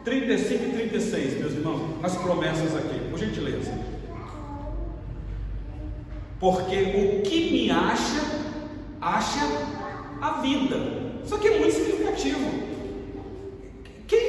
[0.03, 3.90] 35 e 36, meus irmãos, as promessas aqui, por gentileza.
[6.41, 8.19] Porque o que me acha,
[8.99, 9.41] acha
[10.19, 10.75] a vida.
[11.23, 12.49] Isso aqui é muito significativo.
[14.07, 14.19] Quem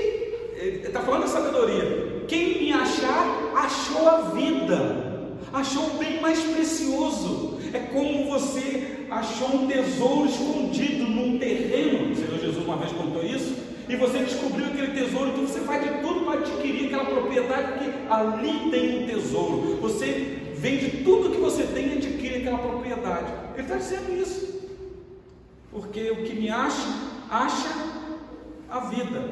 [0.84, 2.24] está falando da sabedoria?
[2.28, 7.58] Quem me achar, achou a vida, achou o bem mais precioso.
[7.72, 12.12] É como você achou um tesouro escondido num terreno.
[12.12, 13.56] O Senhor Jesus uma vez contou isso
[13.88, 17.90] e você descobriu aquele tesouro, então você faz de tudo para adquirir aquela propriedade, porque
[18.10, 19.78] ali tem um tesouro.
[19.80, 23.32] Você vende tudo que você tem e adquire aquela propriedade.
[23.54, 24.62] Ele está dizendo isso.
[25.72, 26.86] Porque o que me acha,
[27.28, 27.68] acha
[28.70, 29.28] a vida.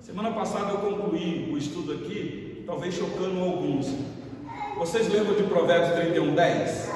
[0.00, 3.94] Semana passada eu concluí o estudo aqui, talvez chocando alguns.
[4.78, 6.92] Vocês lembram de Provérbios 31, 10?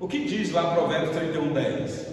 [0.00, 2.08] O que diz lá Provérbios 31, 10?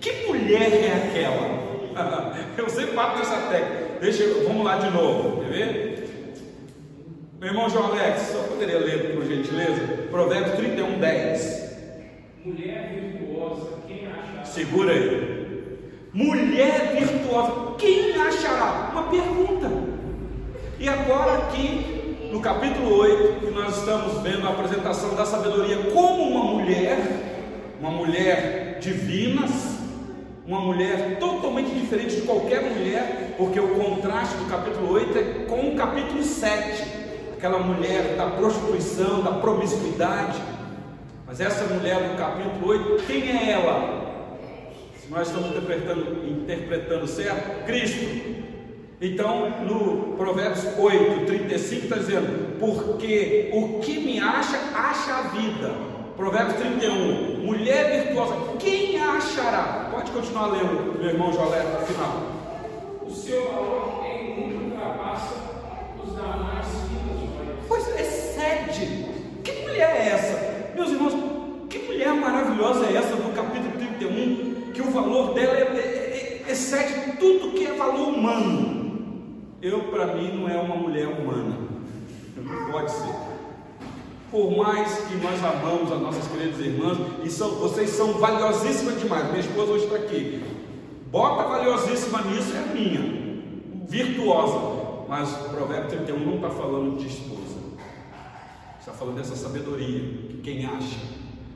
[0.00, 1.71] Que mulher é aquela?
[2.56, 3.98] eu sempre bato nessa técnica.
[4.00, 5.92] Deixa eu, vamos lá de novo, quer ver?
[7.38, 9.80] Meu irmão João Alex, só poderia ler por gentileza?
[10.10, 11.72] Provérbios 31, 10.
[12.44, 14.44] Mulher virtuosa, quem achará?
[14.44, 15.78] Segura aí.
[16.12, 18.90] Mulher virtuosa, quem achará?
[18.92, 19.70] Uma pergunta.
[20.78, 26.22] E agora aqui, no capítulo 8, que nós estamos vendo a apresentação da sabedoria como
[26.22, 26.98] uma mulher,
[27.80, 29.46] uma mulher divina,
[30.46, 35.68] uma mulher totalmente diferente de qualquer mulher, porque o contraste do capítulo 8 é com
[35.68, 36.82] o capítulo 7,
[37.32, 40.40] aquela mulher da prostituição, da promiscuidade.
[41.26, 44.02] Mas essa mulher do capítulo 8, quem é ela?
[45.00, 48.42] Se nós estamos interpretando, interpretando certo, Cristo.
[49.00, 55.91] Então, no Provérbios 8, 35 está dizendo: Porque o que me acha, acha a vida
[56.22, 57.44] Provérbios 31.
[57.44, 59.88] Mulher virtuosa, quem a achará?
[59.90, 62.22] Pode continuar lendo, meu irmão Jolé, o final.
[63.04, 65.34] O seu valor em muito ultrapassa
[66.00, 66.66] os damais
[67.66, 69.04] Pois excede.
[69.42, 70.74] Que mulher é essa?
[70.76, 71.14] Meus irmãos,
[71.68, 74.70] que mulher maravilhosa é essa do capítulo 31?
[74.72, 79.42] Que o valor dela é, é, é, excede tudo que é valor humano.
[79.60, 81.58] Eu, para mim, não é uma mulher humana.
[82.36, 83.31] Não pode ser.
[84.32, 89.26] Por mais que nós amamos as nossas queridas irmãs, e são, vocês são valiosíssimas demais.
[89.26, 90.42] Minha esposa hoje está aqui.
[91.10, 93.42] Bota valiosíssima nisso, é minha.
[93.86, 95.04] Virtuosa.
[95.06, 97.58] Mas o Provérbio 31 não está falando de esposa.
[98.80, 100.00] Está falando dessa sabedoria.
[100.00, 100.96] Que quem acha,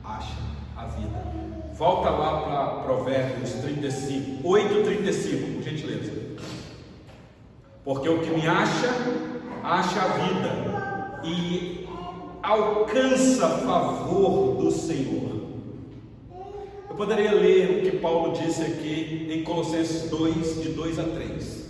[0.03, 0.37] acha
[0.77, 1.23] a vida.
[1.73, 6.13] Volta lá para Provérbios 35, 8, 35, por gentileza.
[7.83, 8.93] Porque o que me acha,
[9.63, 11.86] acha a vida e
[12.41, 15.37] alcança favor do Senhor.
[16.89, 21.67] Eu poderia ler o que Paulo disse aqui em Colossenses 2, de 2 a 3.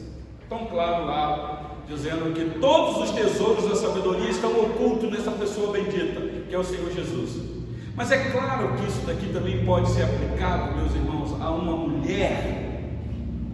[0.50, 6.22] Tão claro lá, dizendo que todos os tesouros da sabedoria estão ocultos nessa pessoa bendita,
[6.48, 7.58] que é o Senhor Jesus.
[7.96, 12.84] Mas é claro que isso daqui também pode ser aplicado, meus irmãos, a uma mulher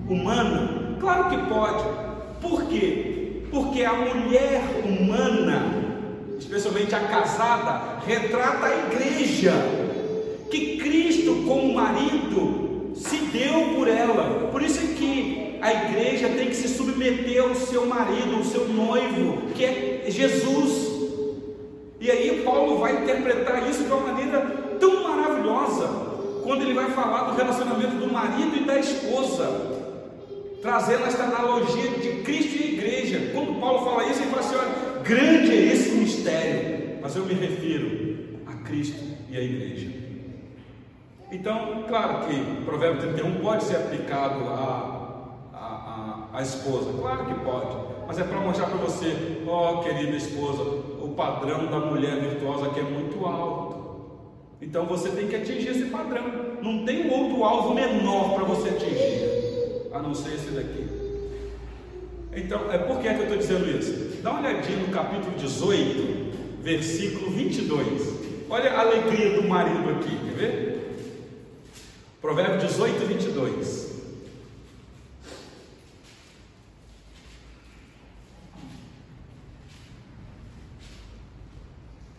[0.10, 0.98] humana.
[1.00, 1.84] Claro que pode.
[2.42, 3.44] Por quê?
[3.50, 5.83] Porque a mulher humana,
[6.44, 9.54] especialmente a casada, retrata a igreja.
[10.52, 14.50] Que Cristo, como marido, se deu por ela.
[14.52, 18.68] Por isso é que a igreja tem que se submeter ao seu marido, ao seu
[18.68, 20.92] noivo, que é Jesus.
[22.00, 24.42] E aí Paulo vai interpretar isso de uma maneira
[24.80, 25.88] tão maravilhosa,
[26.44, 29.50] quando ele vai falar do relacionamento do marido e da esposa,
[30.62, 33.32] trazendo esta analogia de Cristo e igreja.
[33.34, 37.34] Quando Paulo fala isso, ele fala assim: olha, grande é esse mistério, mas eu me
[37.34, 39.92] refiro a Cristo e a igreja.
[41.32, 47.34] Então, claro que Provérbio 31 pode ser aplicado à, à, à, à esposa, claro que
[47.44, 47.76] pode,
[48.08, 52.70] mas é para mostrar para você, ó oh, querida esposa, o padrão da mulher virtuosa
[52.70, 53.74] que é muito alto.
[54.62, 56.24] Então você tem que atingir esse padrão.
[56.62, 60.93] Não tem outro alvo menor para você atingir, a não ser esse daqui.
[62.36, 64.22] Então, é por que, é eu estou dizendo isso?
[64.24, 68.48] Dá uma olhadinha no capítulo 18, versículo 22.
[68.50, 70.74] Olha a alegria do marido aqui, quer ver?
[72.22, 73.94] Provérbio 18, 22.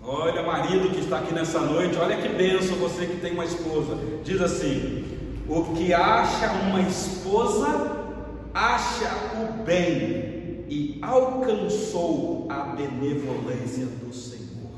[0.06, 3.98] Olha, marido que está aqui nessa noite, olha que benção você que tem uma esposa.
[4.22, 5.04] Diz assim:
[5.48, 8.03] o que acha uma esposa,
[8.54, 14.70] acha o bem e alcançou a benevolência do Senhor.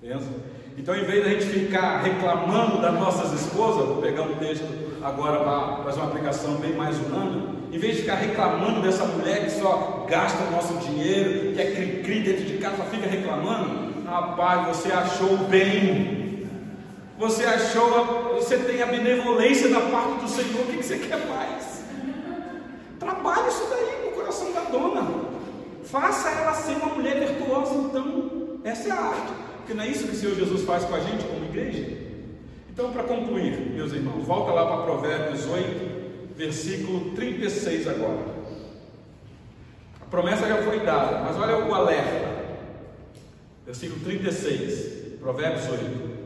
[0.00, 0.28] Pensa?
[0.76, 4.64] Então, em vez de a gente ficar reclamando das nossas esposas, vou pegar um texto
[5.02, 9.44] agora para fazer uma aplicação bem mais humana, em vez de ficar reclamando dessa mulher
[9.44, 14.04] que só gasta o nosso dinheiro, que é cri-cri dentro de casa, só fica reclamando,
[14.04, 16.48] rapaz, você achou bem,
[17.18, 21.67] você achou, você tem a benevolência da parte do Senhor, o que, você quer mais?
[23.28, 25.06] Trabalhe isso daí no coração da dona,
[25.84, 30.06] faça ela ser uma mulher virtuosa, então, essa é a arte, porque não é isso
[30.06, 31.94] que o Senhor Jesus faz com a gente como igreja.
[32.70, 38.38] Então, para concluir, meus irmãos, volta lá para Provérbios 8, versículo 36 agora.
[40.00, 42.28] A promessa já foi dada, mas olha o alerta.
[43.66, 46.18] Versículo 36, Provérbios 8.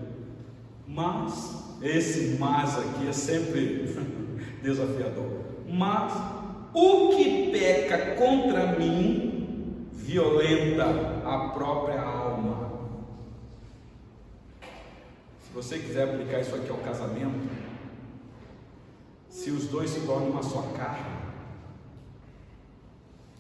[0.87, 3.93] Mas, esse mas aqui é sempre
[4.63, 5.41] desafiador.
[5.67, 6.42] Mas
[6.75, 10.85] o que peca contra mim violenta
[11.25, 12.73] a própria alma.
[15.41, 17.49] Se você quiser aplicar isso aqui ao casamento,
[19.29, 21.23] se os dois se tornam uma só carne.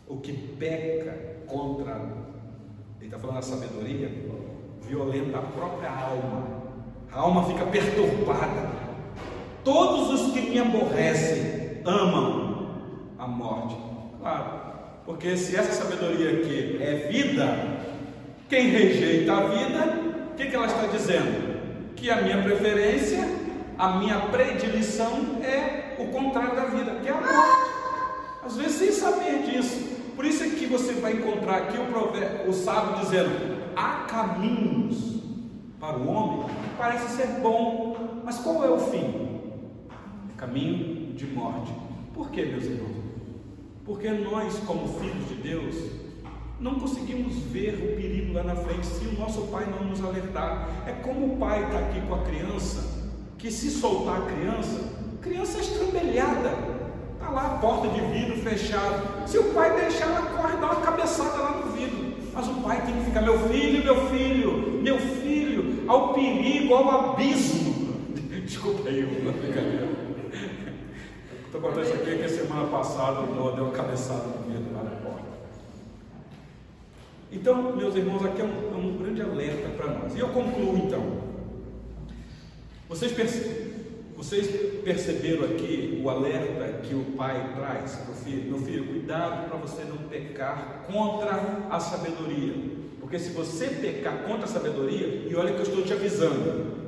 [0.06, 2.00] O que peca contra,
[2.98, 4.10] ele está falando da sabedoria,
[4.82, 6.62] violenta a própria alma.
[7.10, 8.70] A alma fica perturbada.
[9.64, 12.41] Todos os que me aborrecem amam
[13.32, 13.76] morte.
[14.20, 14.44] Claro,
[15.04, 17.56] porque se essa sabedoria aqui é vida,
[18.48, 21.94] quem rejeita a vida, o que, que ela está dizendo?
[21.96, 23.28] Que a minha preferência,
[23.78, 27.72] a minha predileção é o contrário da vida, que é a morte.
[28.44, 29.92] Às vezes sem saber disso.
[30.14, 33.30] Por isso é que você vai encontrar aqui o, provérbio, o sábio dizendo:
[33.74, 35.22] há caminhos
[35.80, 39.40] para o homem que parece ser bom, mas qual é o fim?
[40.36, 41.72] Caminho de morte.
[42.14, 43.01] Por que, meus irmãos?
[43.84, 45.74] Porque nós, como filhos de Deus,
[46.60, 50.84] não conseguimos ver o perigo lá na frente se o nosso pai não nos alertar.
[50.86, 55.60] É como o pai está aqui com a criança, que se soltar a criança, Criança
[55.60, 56.50] estrambelhada,
[57.14, 59.24] está lá a porta de vidro fechada.
[59.24, 62.12] Se o pai deixar, ela corre, dá uma cabeçada lá no vidro.
[62.34, 67.12] Mas o pai tem que ficar, meu filho, meu filho, meu filho, ao perigo, ao
[67.12, 67.94] abismo.
[68.44, 69.91] Desculpa aí, eu
[71.54, 74.96] Estou contar isso aqui que semana passada o deu uma cabeçada no medo lá na
[75.02, 75.26] porta.
[77.30, 80.14] Então, meus irmãos, aqui é um, é um grande alerta para nós.
[80.16, 81.04] E eu concluo então.
[82.88, 83.70] Vocês, perce...
[84.16, 84.48] Vocês
[84.82, 88.50] perceberam aqui o alerta que o pai traz para o filho?
[88.50, 92.54] Meu filho, cuidado para você não pecar contra a sabedoria.
[92.98, 96.78] Porque se você pecar contra a sabedoria, e olha que eu estou te avisando,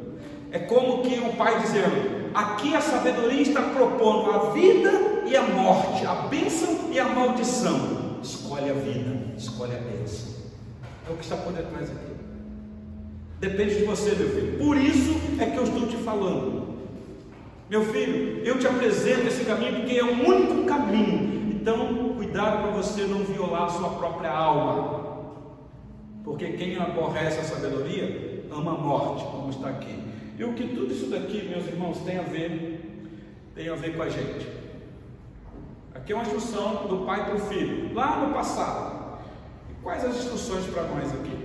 [0.50, 4.90] é como que o pai dizendo: aqui a sabedoria está propondo a vida
[5.26, 8.18] e a morte, a bênção e a maldição.
[8.22, 10.34] Escolhe a vida, escolhe a bênção.
[11.08, 12.14] É o que está por detrás aqui.
[13.38, 14.58] Depende de você, meu filho.
[14.58, 16.74] Por isso é que eu estou te falando.
[17.68, 21.52] Meu filho, eu te apresento esse caminho porque é o único caminho.
[21.60, 25.04] Então, cuidado para você não violar a sua própria alma.
[26.24, 30.13] Porque quem aborrece a sabedoria ama a morte, como está aqui.
[30.36, 33.10] E o que tudo isso daqui, meus irmãos, tem a ver,
[33.54, 34.48] tem a ver com a gente.
[35.94, 39.20] Aqui é uma instrução do pai para o filho, lá no passado.
[39.70, 41.44] E quais as instruções para nós aqui?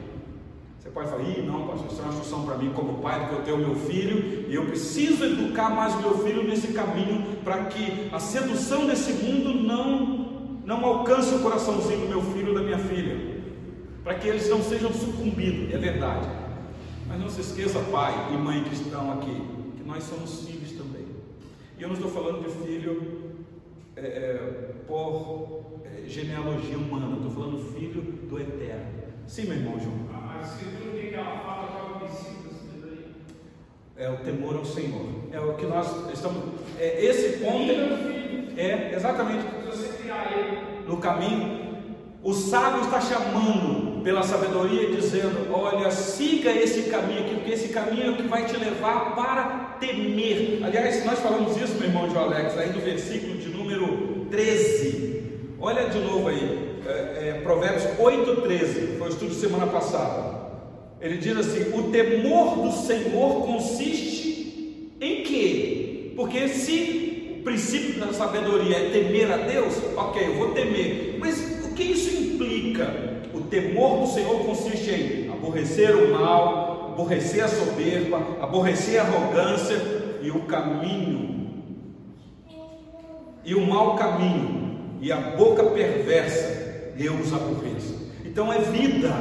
[0.79, 3.35] Você pode falar, Ih, não, pastor, isso é uma instrução para mim como pai, porque
[3.35, 7.65] eu tenho meu filho e eu preciso educar mais o meu filho nesse caminho para
[7.65, 12.61] que a sedução desse mundo não, não alcance o coraçãozinho do meu filho ou da
[12.61, 13.43] minha filha,
[14.03, 16.38] para que eles não sejam sucumbidos, é verdade.
[17.09, 19.41] Mas não se esqueça, pai e mãe que estão aqui,
[19.75, 21.07] que nós somos filhos também.
[21.75, 23.35] E eu não estou falando de filho
[23.95, 28.85] é, é, por é, genealogia humana, estou falando filho do eterno.
[29.25, 30.07] Sim, meu irmão João.
[30.13, 33.07] A escritura tem que ela fala é o princípio sabedoria.
[33.97, 35.07] É o temor ao Senhor.
[35.31, 36.43] É o que nós estamos.
[36.77, 37.71] É esse ponto.
[38.55, 39.45] É exatamente.
[40.87, 41.75] No caminho,
[42.23, 48.09] o sábio está chamando pela sabedoria, dizendo: Olha, siga esse caminho porque esse caminho é
[48.09, 50.61] o que vai te levar para temer.
[50.63, 55.21] Aliás, nós falamos isso, meu irmão João Alex, aí no versículo de número 13.
[55.61, 60.39] Olha de novo aí, é, é, Provérbios 8, 13, foi o estudo de semana passada.
[60.99, 66.13] Ele diz assim: O temor do Senhor consiste em quê?
[66.15, 71.63] Porque se o princípio da sabedoria é temer a Deus, ok, eu vou temer, mas
[71.63, 73.08] o que isso implica?
[73.33, 79.77] O temor do Senhor consiste em aborrecer o mal, aborrecer a soberba, aborrecer a arrogância
[80.21, 81.63] e o caminho,
[83.45, 88.09] e o mau caminho, e a boca perversa, eu os aborreço.
[88.25, 89.13] Então é vida,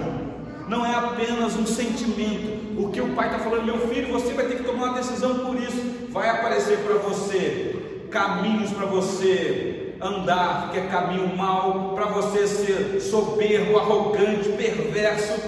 [0.68, 2.80] não é apenas um sentimento.
[2.80, 5.38] O que o pai está falando, meu filho, você vai ter que tomar uma decisão
[5.40, 6.09] por isso.
[6.11, 7.76] Vai aparecer para você
[8.11, 15.40] caminhos para você andar, que é caminho mau, para você ser soberbo, arrogante, perverso.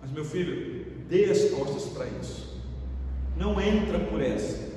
[0.00, 2.60] Mas meu filho, dê as costas para isso.
[3.36, 4.68] Não entra por essa.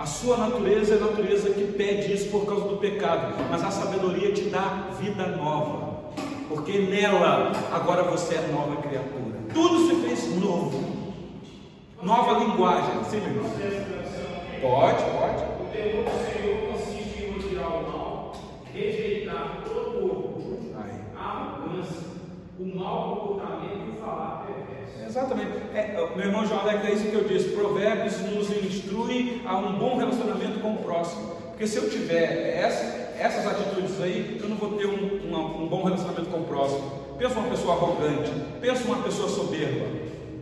[0.00, 3.70] A sua natureza é a natureza que pede isso por causa do pecado, mas a
[3.70, 6.10] sabedoria te dá vida nova,
[6.48, 9.40] porque nela agora você é nova criatura.
[9.52, 10.82] Tudo se fez novo,
[12.02, 13.04] nova linguagem.
[13.10, 13.50] Sim, meu irmão?
[14.62, 16.69] Pode, pode.
[17.70, 18.32] O temor do Senhor o mal,
[18.72, 20.74] rejeitar todo o orgulho,
[21.16, 22.06] a arrogância,
[22.58, 25.04] o mau comportamento e o falar perverso.
[25.06, 25.50] Exatamente.
[25.74, 27.50] É, meu irmão João Alex, é isso que eu disse.
[27.50, 31.36] Provérbios nos instrui a um bom relacionamento com o próximo.
[31.50, 32.84] Porque se eu tiver essa,
[33.18, 36.90] essas atitudes aí, eu não vou ter um, uma, um bom relacionamento com o próximo.
[37.18, 39.86] Pensa uma pessoa arrogante, pensa uma pessoa soberba.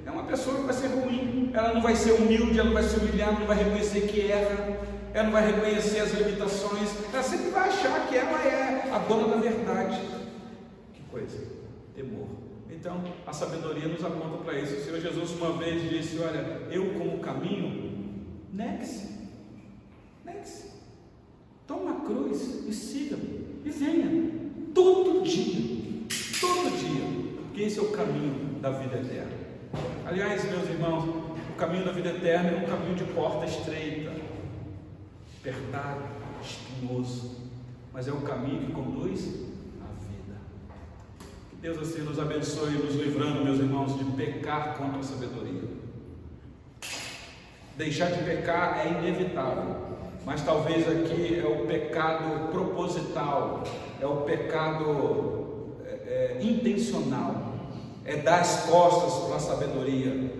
[0.06, 2.82] É uma pessoa que vai ser ruim, ela não vai ser humilde, ela não vai
[2.82, 4.78] se humilhar, não vai reconhecer que erra
[5.14, 9.28] ela não vai reconhecer as limitações, ela sempre vai achar que ela é a dona
[9.28, 10.00] da verdade.
[10.92, 11.38] Que coisa,
[11.94, 12.28] temor.
[12.70, 14.76] Então, a sabedoria nos aponta para isso.
[14.76, 18.16] O Senhor Jesus uma vez disse: Olha, eu como caminho,
[18.52, 19.28] negue-se,
[20.24, 20.70] negue-se,
[21.66, 24.30] toma a cruz e siga-me, e venha,
[24.74, 26.06] todo dia,
[26.40, 29.32] todo dia, porque esse é o caminho da vida eterna.
[30.06, 31.04] Aliás, meus irmãos,
[31.50, 34.17] o caminho da vida eterna é um caminho de porta estreita
[35.48, 36.02] apertado,
[36.42, 37.36] espinhoso,
[37.92, 39.26] mas é o caminho que conduz
[39.80, 40.38] à vida.
[41.50, 45.62] Que Deus assim nos abençoe, nos livrando, meus irmãos, de pecar contra a sabedoria.
[47.76, 49.76] Deixar de pecar é inevitável,
[50.26, 53.62] mas talvez aqui é o pecado proposital,
[54.00, 57.54] é o pecado é, é, intencional,
[58.04, 60.32] é dar as costas para a sabedoria.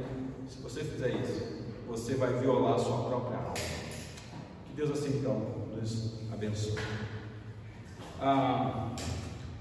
[0.49, 3.78] Se você fizer isso, você vai violar a sua própria alma.
[4.79, 5.43] Deus assim então
[5.75, 6.77] nos abençoe.
[8.21, 8.95] Ah,